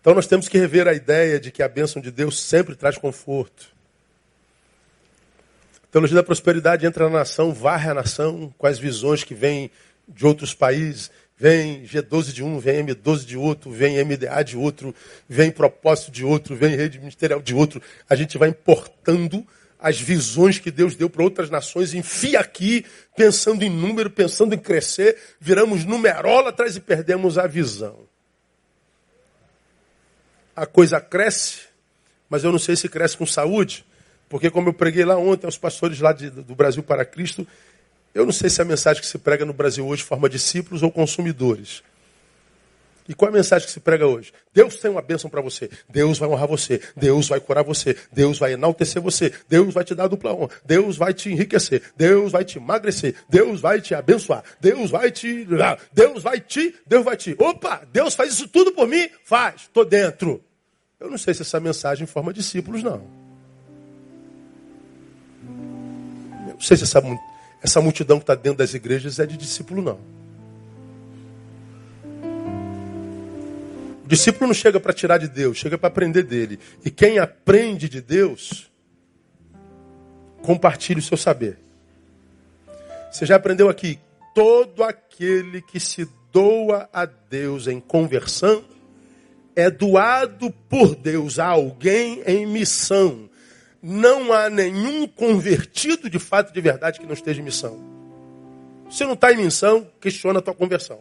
[0.00, 2.98] Então nós temos que rever a ideia de que a bênção de Deus sempre traz
[2.98, 3.68] conforto.
[5.84, 9.70] A teologia da prosperidade entra na nação, varre a nação com as visões que vêm
[10.08, 11.12] de outros países.
[11.40, 14.94] Vem G12 de um, vem M12 de outro, vem MDA de outro,
[15.26, 17.80] vem propósito de outro, vem rede ministerial de outro.
[18.10, 19.42] A gente vai importando
[19.78, 22.84] as visões que Deus deu para outras nações, enfia aqui,
[23.16, 28.06] pensando em número, pensando em crescer, viramos numerólatras e perdemos a visão.
[30.54, 31.60] a coisa cresce,
[32.28, 33.86] mas eu não sei se cresce com saúde,
[34.28, 37.46] porque como eu preguei lá ontem aos pastores lá de, do Brasil para Cristo,
[38.14, 40.90] eu não sei se a mensagem que se prega no Brasil hoje forma discípulos ou
[40.90, 41.82] consumidores.
[43.08, 44.32] E qual é a mensagem que se prega hoje?
[44.54, 45.68] Deus tem uma bênção para você.
[45.88, 46.80] Deus vai honrar você.
[46.94, 47.96] Deus vai curar você.
[48.12, 49.32] Deus vai enaltecer você.
[49.48, 50.50] Deus vai te dar dupla honra.
[50.64, 51.82] Deus vai te enriquecer.
[51.96, 53.16] Deus vai te emagrecer.
[53.28, 54.44] Deus vai te abençoar.
[54.60, 55.44] Deus vai te.
[55.92, 56.72] Deus vai te.
[56.86, 57.34] Deus vai te.
[57.36, 57.82] Opa!
[57.92, 59.08] Deus faz isso tudo por mim?
[59.24, 59.62] Faz.
[59.62, 60.40] Estou dentro.
[61.00, 63.02] Eu não sei se essa mensagem forma discípulos, não.
[66.46, 67.02] Eu não sei se essa,
[67.62, 70.20] essa multidão que está dentro das igrejas é de discípulo, não.
[74.10, 76.58] discípulo não chega para tirar de Deus, chega para aprender dele.
[76.84, 78.68] E quem aprende de Deus,
[80.42, 81.58] compartilha o seu saber.
[83.12, 84.00] Você já aprendeu aqui?
[84.34, 88.64] Todo aquele que se doa a Deus em conversão
[89.54, 93.29] é doado por Deus a alguém em missão.
[93.82, 97.78] Não há nenhum convertido de fato de verdade que não esteja em missão.
[98.90, 101.00] Se não está em missão, questiona a tua conversão.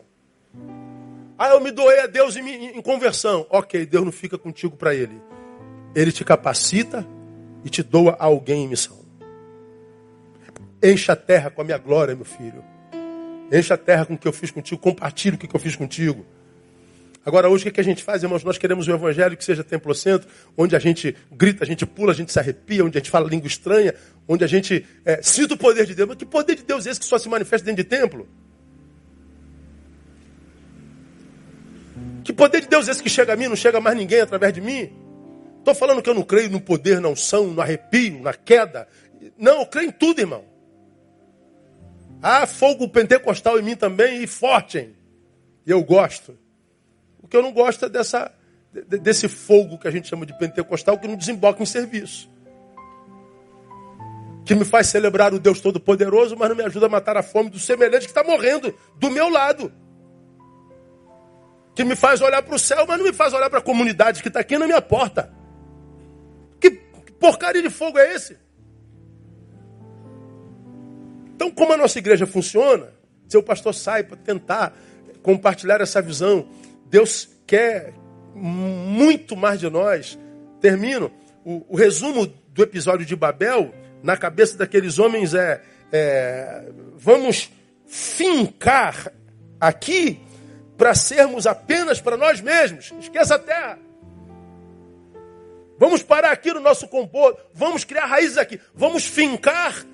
[1.37, 3.45] Ah, eu me doei a Deus em, em conversão.
[3.49, 5.21] Ok, Deus não fica contigo para Ele.
[5.95, 7.05] Ele te capacita
[7.63, 8.99] e te doa a alguém em missão.
[10.81, 12.63] Encha a terra com a minha glória, meu filho.
[13.51, 14.79] Encha a terra com o que eu fiz contigo.
[14.79, 16.25] Compartilhe o que eu fiz contigo.
[17.29, 18.43] Agora, hoje, o que a gente faz, irmãos?
[18.43, 20.27] Nós queremos um evangelho que seja templocentro,
[20.57, 23.29] onde a gente grita, a gente pula, a gente se arrepia, onde a gente fala
[23.29, 23.93] língua estranha,
[24.27, 26.09] onde a gente é, sinta o poder de Deus.
[26.09, 28.27] Mas que poder de Deus é esse que só se manifesta dentro de templo?
[32.23, 34.51] Que poder de Deus é esse que chega a mim, não chega mais ninguém através
[34.51, 34.91] de mim?
[35.59, 38.87] Estou falando que eu não creio no poder, na unção, no arrepio, na queda.
[39.37, 40.45] Não, eu creio em tudo, irmão.
[42.23, 44.95] Há fogo pentecostal em mim também e forte, hein?
[45.63, 46.35] Eu gosto.
[47.29, 48.31] O que eu não gosto dessa,
[48.73, 52.27] desse fogo que a gente chama de pentecostal que não desemboca em serviço.
[54.43, 57.51] Que me faz celebrar o Deus Todo-Poderoso, mas não me ajuda a matar a fome
[57.51, 59.71] do semelhante que está morrendo do meu lado
[61.79, 64.21] que me faz olhar para o céu, mas não me faz olhar para a comunidade
[64.21, 65.31] que está aqui na minha porta.
[66.59, 68.37] Que porcaria de fogo é esse?
[71.33, 72.91] Então, como a nossa igreja funciona,
[73.29, 74.75] seu pastor sai para tentar
[75.23, 76.49] compartilhar essa visão,
[76.89, 77.93] Deus quer
[78.33, 80.17] muito mais de nós.
[80.59, 81.11] Termino.
[81.45, 83.73] O, o resumo do episódio de Babel,
[84.03, 85.61] na cabeça daqueles homens, é,
[85.91, 87.51] é vamos
[87.87, 89.11] fincar
[89.59, 90.19] aqui
[90.77, 92.93] para sermos apenas para nós mesmos.
[92.99, 93.79] Esqueça a terra.
[95.77, 99.85] Vamos parar aqui no nosso compor, vamos criar raízes aqui, vamos fincar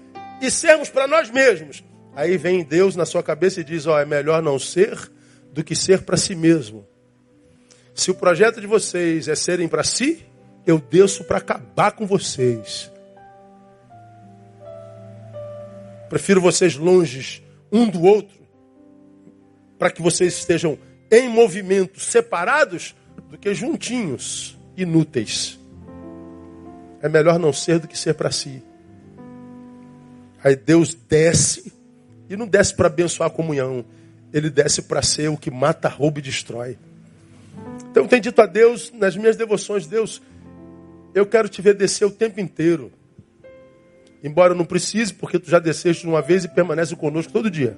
[0.41, 1.84] e sermos para nós mesmos.
[2.16, 5.12] Aí vem Deus na sua cabeça e diz: Ó, oh, é melhor não ser
[5.56, 6.86] do que ser para si mesmo.
[7.93, 10.26] Se o projeto de vocês é serem para si,
[10.68, 12.91] eu desço para acabar com vocês.
[16.10, 17.41] Prefiro vocês longe
[17.72, 18.38] um do outro
[19.80, 20.78] para que vocês estejam
[21.10, 22.93] em movimento, separados,
[23.30, 25.58] do que juntinhos, inúteis.
[27.01, 28.62] É melhor não ser do que ser para si.
[30.43, 31.72] Aí Deus desce,
[32.30, 33.86] e não desce para abençoar a comunhão,
[34.36, 36.77] ele desce para ser o que mata, rouba e destrói.
[37.89, 40.21] Então eu tenho dito a Deus, nas minhas devoções, Deus,
[41.13, 42.91] eu quero te ver descer o tempo inteiro.
[44.21, 47.77] Embora eu não precise, porque tu já desceste uma vez e permanece conosco todo dia.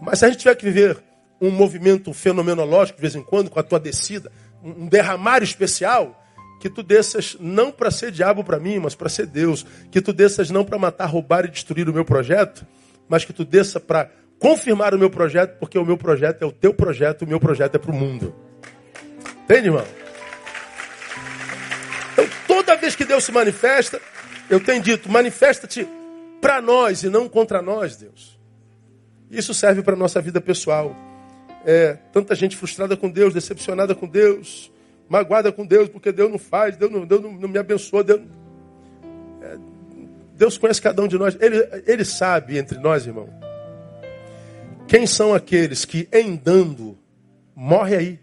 [0.00, 0.98] Mas se a gente tiver que viver
[1.40, 6.20] um movimento fenomenológico de vez em quando, com a tua descida, um derramar especial,
[6.60, 9.64] que tu desças não para ser diabo para mim, mas para ser Deus.
[9.92, 12.66] Que tu desças não para matar, roubar e destruir o meu projeto,
[13.08, 14.10] mas que tu desça para
[14.42, 17.76] confirmar o meu projeto, porque o meu projeto é o teu projeto, o meu projeto
[17.76, 18.34] é para o mundo.
[19.44, 19.84] Entende, irmão?
[22.12, 24.00] Então, toda vez que Deus se manifesta,
[24.50, 25.86] eu tenho dito, manifesta-te
[26.40, 28.36] para nós e não contra nós, Deus.
[29.30, 30.94] Isso serve para a nossa vida pessoal.
[31.64, 34.72] É, tanta gente frustrada com Deus, decepcionada com Deus,
[35.08, 38.02] magoada com Deus, porque Deus não faz, Deus não, Deus não, não me abençoa.
[38.02, 38.20] Deus,
[39.40, 39.56] é,
[40.34, 41.38] Deus conhece cada um de nós.
[41.40, 43.28] Ele, ele sabe entre nós, irmão,
[44.92, 46.98] quem são aqueles que, em dando,
[47.56, 48.20] morre aí.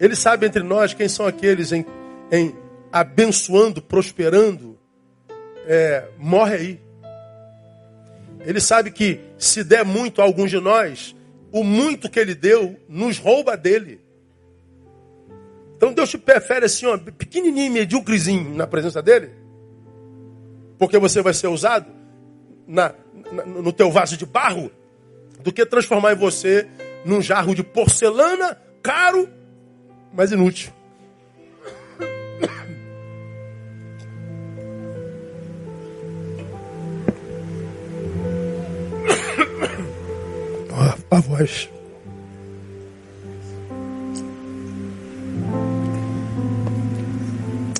[0.00, 1.86] Ele sabe entre nós quem são aqueles em,
[2.28, 2.52] em
[2.90, 4.76] abençoando, prosperando,
[5.64, 6.80] é, morre aí.
[8.40, 11.14] Ele sabe que se der muito a alguns de nós,
[11.52, 14.00] o muito que ele deu nos rouba dele.
[15.76, 19.30] Então Deus te prefere assim, ó, pequenininho, medíocrezinho na presença dele.
[20.76, 21.93] Porque você vai ser usado
[22.66, 22.94] na,
[23.32, 24.70] na, no teu vaso de barro,
[25.40, 26.66] do que transformar em você
[27.04, 29.28] num jarro de porcelana, caro,
[30.12, 30.72] mas inútil.
[41.10, 41.68] a voz.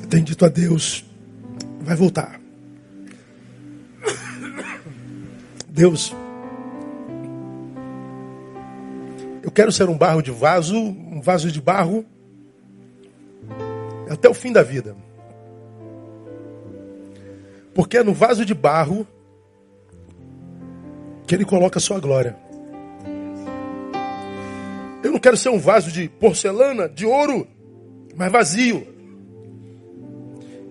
[0.09, 1.03] Tem dito a Deus,
[1.81, 2.44] vai voltar.
[5.75, 6.15] Deus,
[9.43, 12.05] eu quero ser um barro de vaso, um vaso de barro
[14.09, 14.95] até o fim da vida.
[17.73, 19.05] Porque é no vaso de barro
[21.27, 22.37] que ele coloca a sua glória.
[25.03, 27.45] Eu não quero ser um vaso de porcelana, de ouro,
[28.15, 28.87] mas vazio.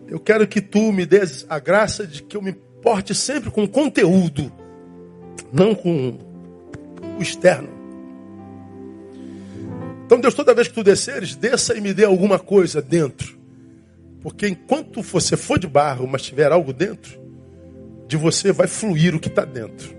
[0.09, 3.68] Eu quero que tu me dês a graça de que eu me porte sempre com
[3.68, 4.50] conteúdo,
[5.55, 6.18] não com
[7.16, 7.68] o externo.
[10.05, 13.38] Então, Deus, toda vez que tu desceres, desça e me dê alguma coisa dentro.
[14.20, 17.20] Porque enquanto você for de barro, mas tiver algo dentro,
[18.09, 19.94] de você vai fluir o que está dentro.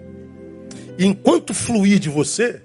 [0.97, 2.61] E enquanto fluir de você,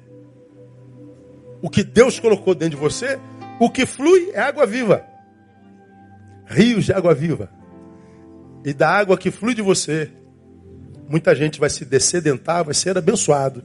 [1.62, 3.18] o que Deus colocou dentro de você,
[3.60, 5.04] o que flui é água viva.
[6.46, 7.50] Rios de água viva.
[8.64, 10.10] E da água que flui de você,
[11.10, 13.64] muita gente vai se descedentar, vai ser abençoado.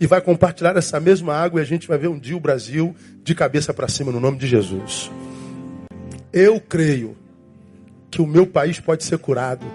[0.00, 2.94] E vai compartilhar essa mesma água e a gente vai ver um dia o Brasil
[3.24, 5.10] de cabeça para cima no nome de Jesus.
[6.32, 7.16] Eu creio
[8.08, 9.66] que o meu país pode ser curado.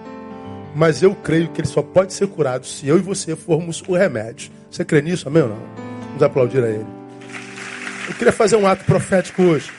[0.74, 3.94] Mas eu creio que ele só pode ser curado se eu e você formos o
[3.94, 4.50] remédio.
[4.72, 5.60] Você crê nisso, amém ou não?
[6.08, 6.88] Vamos aplaudir a ele.
[8.08, 9.70] Eu queria fazer um ato profético hoje.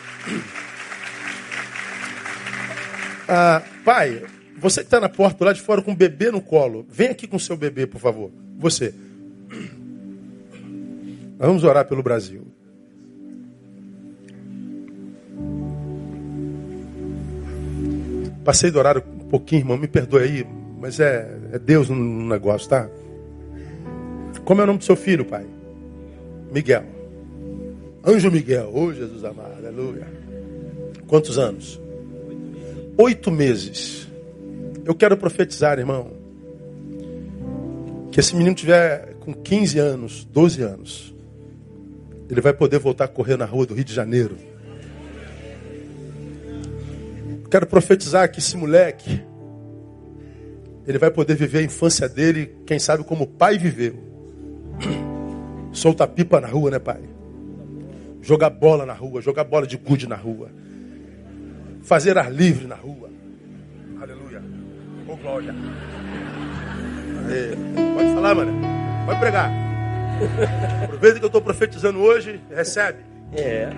[3.27, 4.22] Ah, pai,
[4.59, 7.26] você que está na porta lá de fora com um bebê no colo, vem aqui
[7.26, 8.30] com seu bebê, por favor.
[8.59, 8.94] Você.
[11.38, 12.46] Nós vamos orar pelo Brasil.
[18.44, 20.46] Passei do horário um pouquinho, irmão, me perdoe aí,
[20.78, 22.88] mas é, é Deus no negócio, tá?
[24.44, 25.46] Como é o nome do seu filho, pai?
[26.52, 26.84] Miguel.
[28.07, 30.07] Anjo Miguel, ô oh, Jesus amado, aleluia.
[31.07, 31.80] Quantos anos?
[32.98, 34.07] Oito meses.
[34.85, 36.12] Eu quero profetizar, irmão,
[38.12, 41.14] que esse menino tiver com 15 anos, 12 anos,
[42.28, 44.37] ele vai poder voltar a correr na rua do Rio de Janeiro.
[47.51, 49.22] Quero profetizar que esse moleque,
[50.87, 53.95] ele vai poder viver a infância dele, quem sabe como o pai viveu.
[55.72, 57.01] Solta pipa na rua, né, pai?
[58.20, 60.51] Jogar bola na rua, jogar bola de gude na rua.
[61.82, 63.11] Fazer ar livre na rua.
[65.15, 65.55] Oh, glória.
[67.29, 67.55] Aê.
[67.95, 68.53] Pode falar, mano.
[69.07, 69.53] Pode pregar.
[70.83, 72.41] Aproveita que eu estou profetizando hoje.
[72.51, 72.99] Recebe.
[73.33, 73.71] É.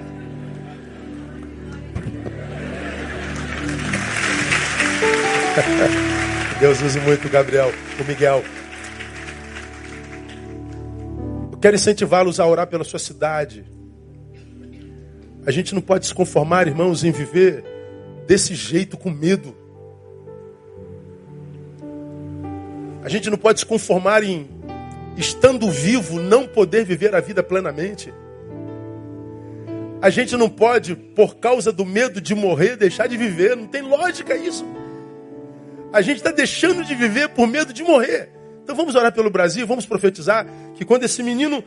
[6.59, 7.71] Deus use muito o Gabriel,
[8.01, 8.43] o Miguel.
[11.53, 13.65] Eu quero incentivá-los a orar pela sua cidade.
[15.47, 17.63] A gente não pode se conformar, irmãos, em viver
[18.27, 19.66] desse jeito com medo.
[23.07, 24.49] A gente não pode se conformar em,
[25.17, 28.13] estando vivo, não poder viver a vida plenamente.
[30.03, 33.57] A gente não pode, por causa do medo de morrer, deixar de viver.
[33.57, 34.67] Não tem lógica isso.
[35.93, 38.29] A gente está deixando de viver por medo de morrer.
[38.65, 40.45] Então vamos orar pelo Brasil, vamos profetizar
[40.75, 41.63] que quando esse menino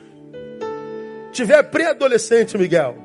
[1.31, 2.97] tiver pré-adolescente, Miguel,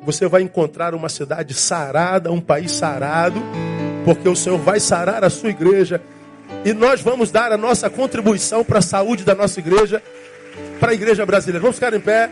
[0.00, 3.38] você vai encontrar uma cidade sarada, um país sarado,
[4.02, 6.00] porque o Senhor vai sarar a sua igreja
[6.64, 10.02] e nós vamos dar a nossa contribuição para a saúde da nossa igreja,
[10.80, 11.60] para a igreja brasileira.
[11.60, 12.30] Vamos ficar em pé,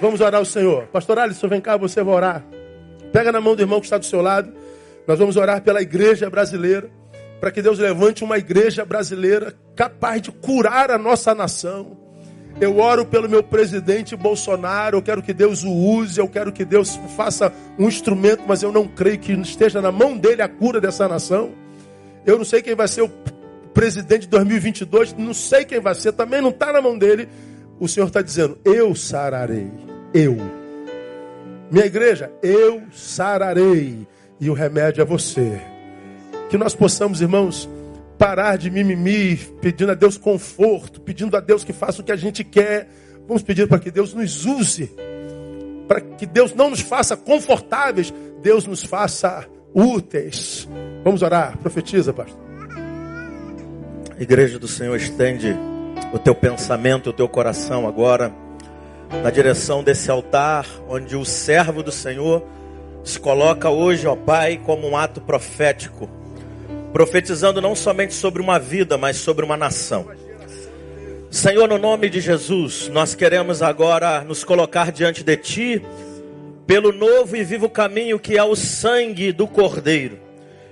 [0.00, 0.86] vamos orar ao Senhor.
[0.86, 2.44] Pastor Alisson, vem cá, você vai orar.
[3.12, 4.52] Pega na mão do irmão que está do seu lado.
[5.06, 6.90] Nós vamos orar pela igreja brasileira,
[7.40, 11.96] para que Deus levante uma igreja brasileira capaz de curar a nossa nação
[12.60, 16.62] eu oro pelo meu presidente Bolsonaro, eu quero que Deus o use, eu quero que
[16.62, 20.78] Deus faça um instrumento, mas eu não creio que esteja na mão dele a cura
[20.78, 21.52] dessa nação.
[22.26, 23.08] Eu não sei quem vai ser o
[23.72, 27.28] presidente de 2022, não sei quem vai ser, também não está na mão dele.
[27.78, 29.70] O Senhor está dizendo: Eu sararei,
[30.12, 30.36] eu.
[31.70, 34.06] Minha igreja, eu sararei,
[34.40, 35.60] e o remédio é você.
[36.48, 37.68] Que nós possamos, irmãos,
[38.18, 42.16] parar de mimimi, pedindo a Deus conforto, pedindo a Deus que faça o que a
[42.16, 42.88] gente quer.
[43.26, 44.90] Vamos pedir para que Deus nos use,
[45.86, 48.12] para que Deus não nos faça confortáveis,
[48.42, 50.68] Deus nos faça úteis.
[51.04, 52.49] Vamos orar, profetiza, pastor.
[54.20, 55.56] Igreja do Senhor, estende
[56.12, 58.30] o teu pensamento, o teu coração agora
[59.22, 62.44] na direção desse altar, onde o servo do Senhor
[63.02, 66.06] se coloca hoje, ó Pai, como um ato profético,
[66.92, 70.06] profetizando não somente sobre uma vida, mas sobre uma nação.
[71.30, 75.82] Senhor, no nome de Jesus, nós queremos agora nos colocar diante de Ti,
[76.66, 80.18] pelo novo e vivo caminho que é o sangue do Cordeiro,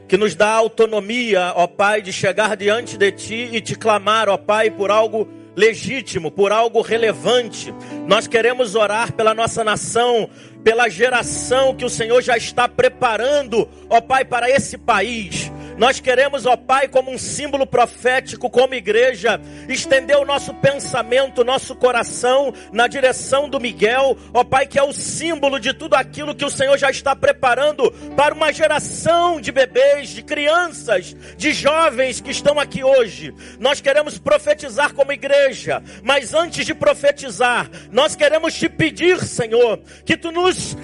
[0.08, 4.38] que nos dá autonomia, ó Pai, de chegar diante de Ti e te clamar, ó
[4.38, 7.74] Pai, por algo legítimo, por algo relevante.
[8.06, 10.30] Nós queremos orar pela nossa nação,
[10.64, 15.52] pela geração que o Senhor já está preparando, ó Pai, para esse país.
[15.78, 21.76] Nós queremos, ó Pai, como um símbolo profético, como igreja, estender o nosso pensamento, nosso
[21.76, 26.44] coração na direção do Miguel, ó Pai, que é o símbolo de tudo aquilo que
[26.44, 32.32] o Senhor já está preparando para uma geração de bebês, de crianças, de jovens que
[32.32, 33.32] estão aqui hoje.
[33.60, 40.16] Nós queremos profetizar como igreja, mas antes de profetizar, nós queremos te pedir, Senhor, que
[40.16, 40.76] tu nos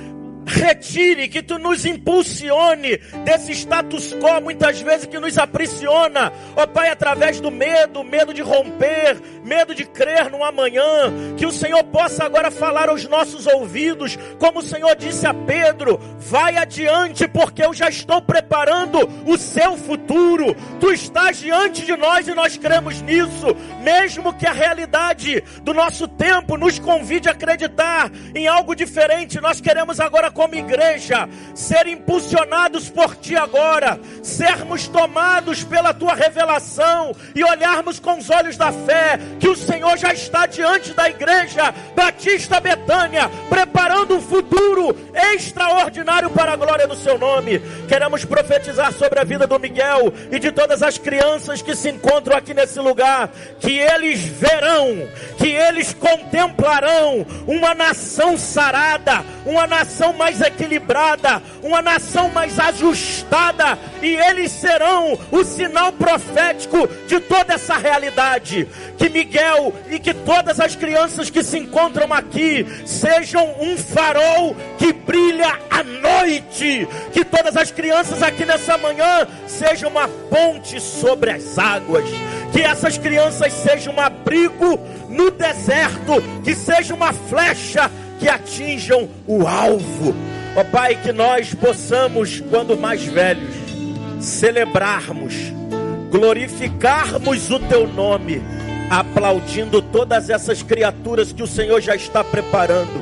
[0.55, 6.69] retire, que tu nos impulsione desse status quo, muitas vezes que nos aprisiona, ó oh,
[6.69, 11.83] Pai, através do medo, medo de romper, medo de crer no amanhã, que o Senhor
[11.85, 17.65] possa agora falar aos nossos ouvidos, como o Senhor disse a Pedro: vai adiante, porque
[17.65, 23.03] eu já estou preparando o seu futuro, tu estás diante de nós e nós cremos
[23.03, 29.41] nisso, mesmo que a realidade do nosso tempo nos convide a acreditar em algo diferente,
[29.41, 37.17] nós queremos agora como igreja, ser impulsionados por Ti agora, sermos tomados pela Tua revelação
[37.35, 41.73] e olharmos com os olhos da fé que o Senhor já está diante da igreja
[41.97, 44.95] Batista Betânia, preparando um futuro
[45.33, 47.59] extraordinário para a glória do Seu nome.
[47.89, 52.37] Queremos profetizar sobre a vida do Miguel e de todas as crianças que se encontram
[52.37, 60.34] aqui nesse lugar, que eles verão, que eles contemplarão uma nação sarada, uma nação mais
[60.35, 67.77] mais equilibrada, uma nação mais ajustada, e eles serão o sinal profético de toda essa
[67.77, 68.69] realidade.
[68.99, 74.93] Que Miguel e que todas as crianças que se encontram aqui sejam um farol que
[74.93, 76.89] brilha à noite.
[77.13, 82.05] Que todas as crianças aqui nessa manhã sejam uma ponte sobre as águas.
[82.53, 84.79] Que essas crianças sejam um abrigo
[85.09, 87.91] no deserto, que seja uma flecha
[88.25, 90.15] que atinjam o alvo.
[90.57, 93.55] Ó oh, Pai, que nós possamos, quando mais velhos,
[94.19, 95.35] celebrarmos,
[96.11, 98.41] glorificarmos o Teu nome,
[98.89, 102.99] aplaudindo todas essas criaturas que o Senhor já está preparando.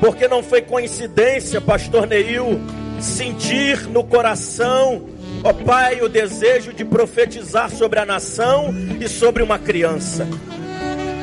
[0.00, 2.60] Porque não foi coincidência, Pastor Neil,
[2.98, 5.04] sentir no coração,
[5.44, 10.26] ó oh, Pai, o desejo de profetizar sobre a nação e sobre uma criança.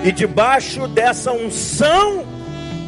[0.06, 2.35] E debaixo dessa unção,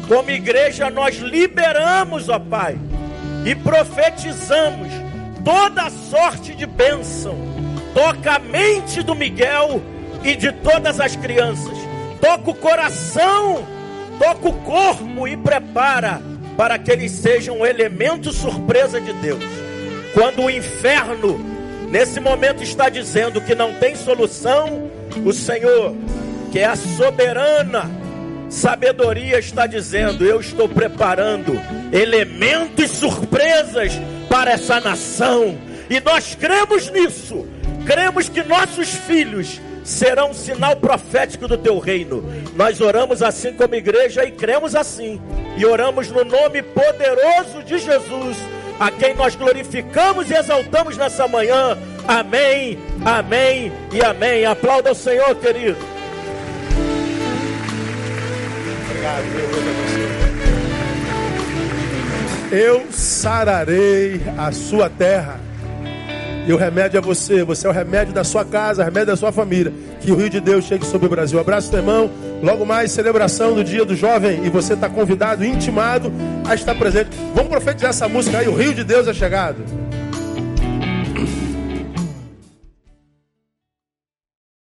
[0.08, 2.78] como igreja, nós liberamos, ó Pai,
[3.44, 4.88] e profetizamos
[5.44, 7.36] toda sorte de bênção.
[7.92, 9.82] Toca a mente do Miguel
[10.24, 11.76] e de todas as crianças.
[12.20, 13.66] Toca o coração,
[14.18, 16.20] toca o corpo e prepara
[16.56, 19.44] para que eles sejam um elemento surpresa de Deus.
[20.14, 21.38] Quando o inferno,
[21.90, 24.90] nesse momento, está dizendo que não tem solução,
[25.24, 25.94] o Senhor,
[26.50, 27.88] que é a soberana,
[28.48, 31.60] Sabedoria está dizendo: Eu estou preparando
[31.92, 33.92] elementos surpresas
[34.28, 35.58] para essa nação.
[35.90, 37.46] E nós cremos nisso.
[37.86, 42.22] Cremos que nossos filhos serão um sinal profético do teu reino.
[42.54, 45.20] Nós oramos assim como igreja e cremos assim.
[45.56, 48.36] E oramos no nome poderoso de Jesus,
[48.78, 51.76] a quem nós glorificamos e exaltamos nessa manhã.
[52.06, 54.44] Amém, amém e amém.
[54.44, 55.97] Aplauda o Senhor, querido.
[58.98, 59.24] Obrigado,
[62.50, 65.38] Eu sararei a sua terra.
[66.46, 67.44] E o remédio é você.
[67.44, 69.72] Você é o remédio da sua casa, o remédio da sua família.
[70.00, 71.38] Que o Rio de Deus chegue sobre o Brasil.
[71.38, 72.10] Abraço, teu irmão.
[72.42, 74.44] Logo mais, celebração do Dia do Jovem.
[74.44, 76.12] E você está convidado, intimado
[76.48, 77.10] a estar presente.
[77.34, 78.48] Vamos profetizar essa música aí.
[78.48, 79.62] O Rio de Deus é chegado.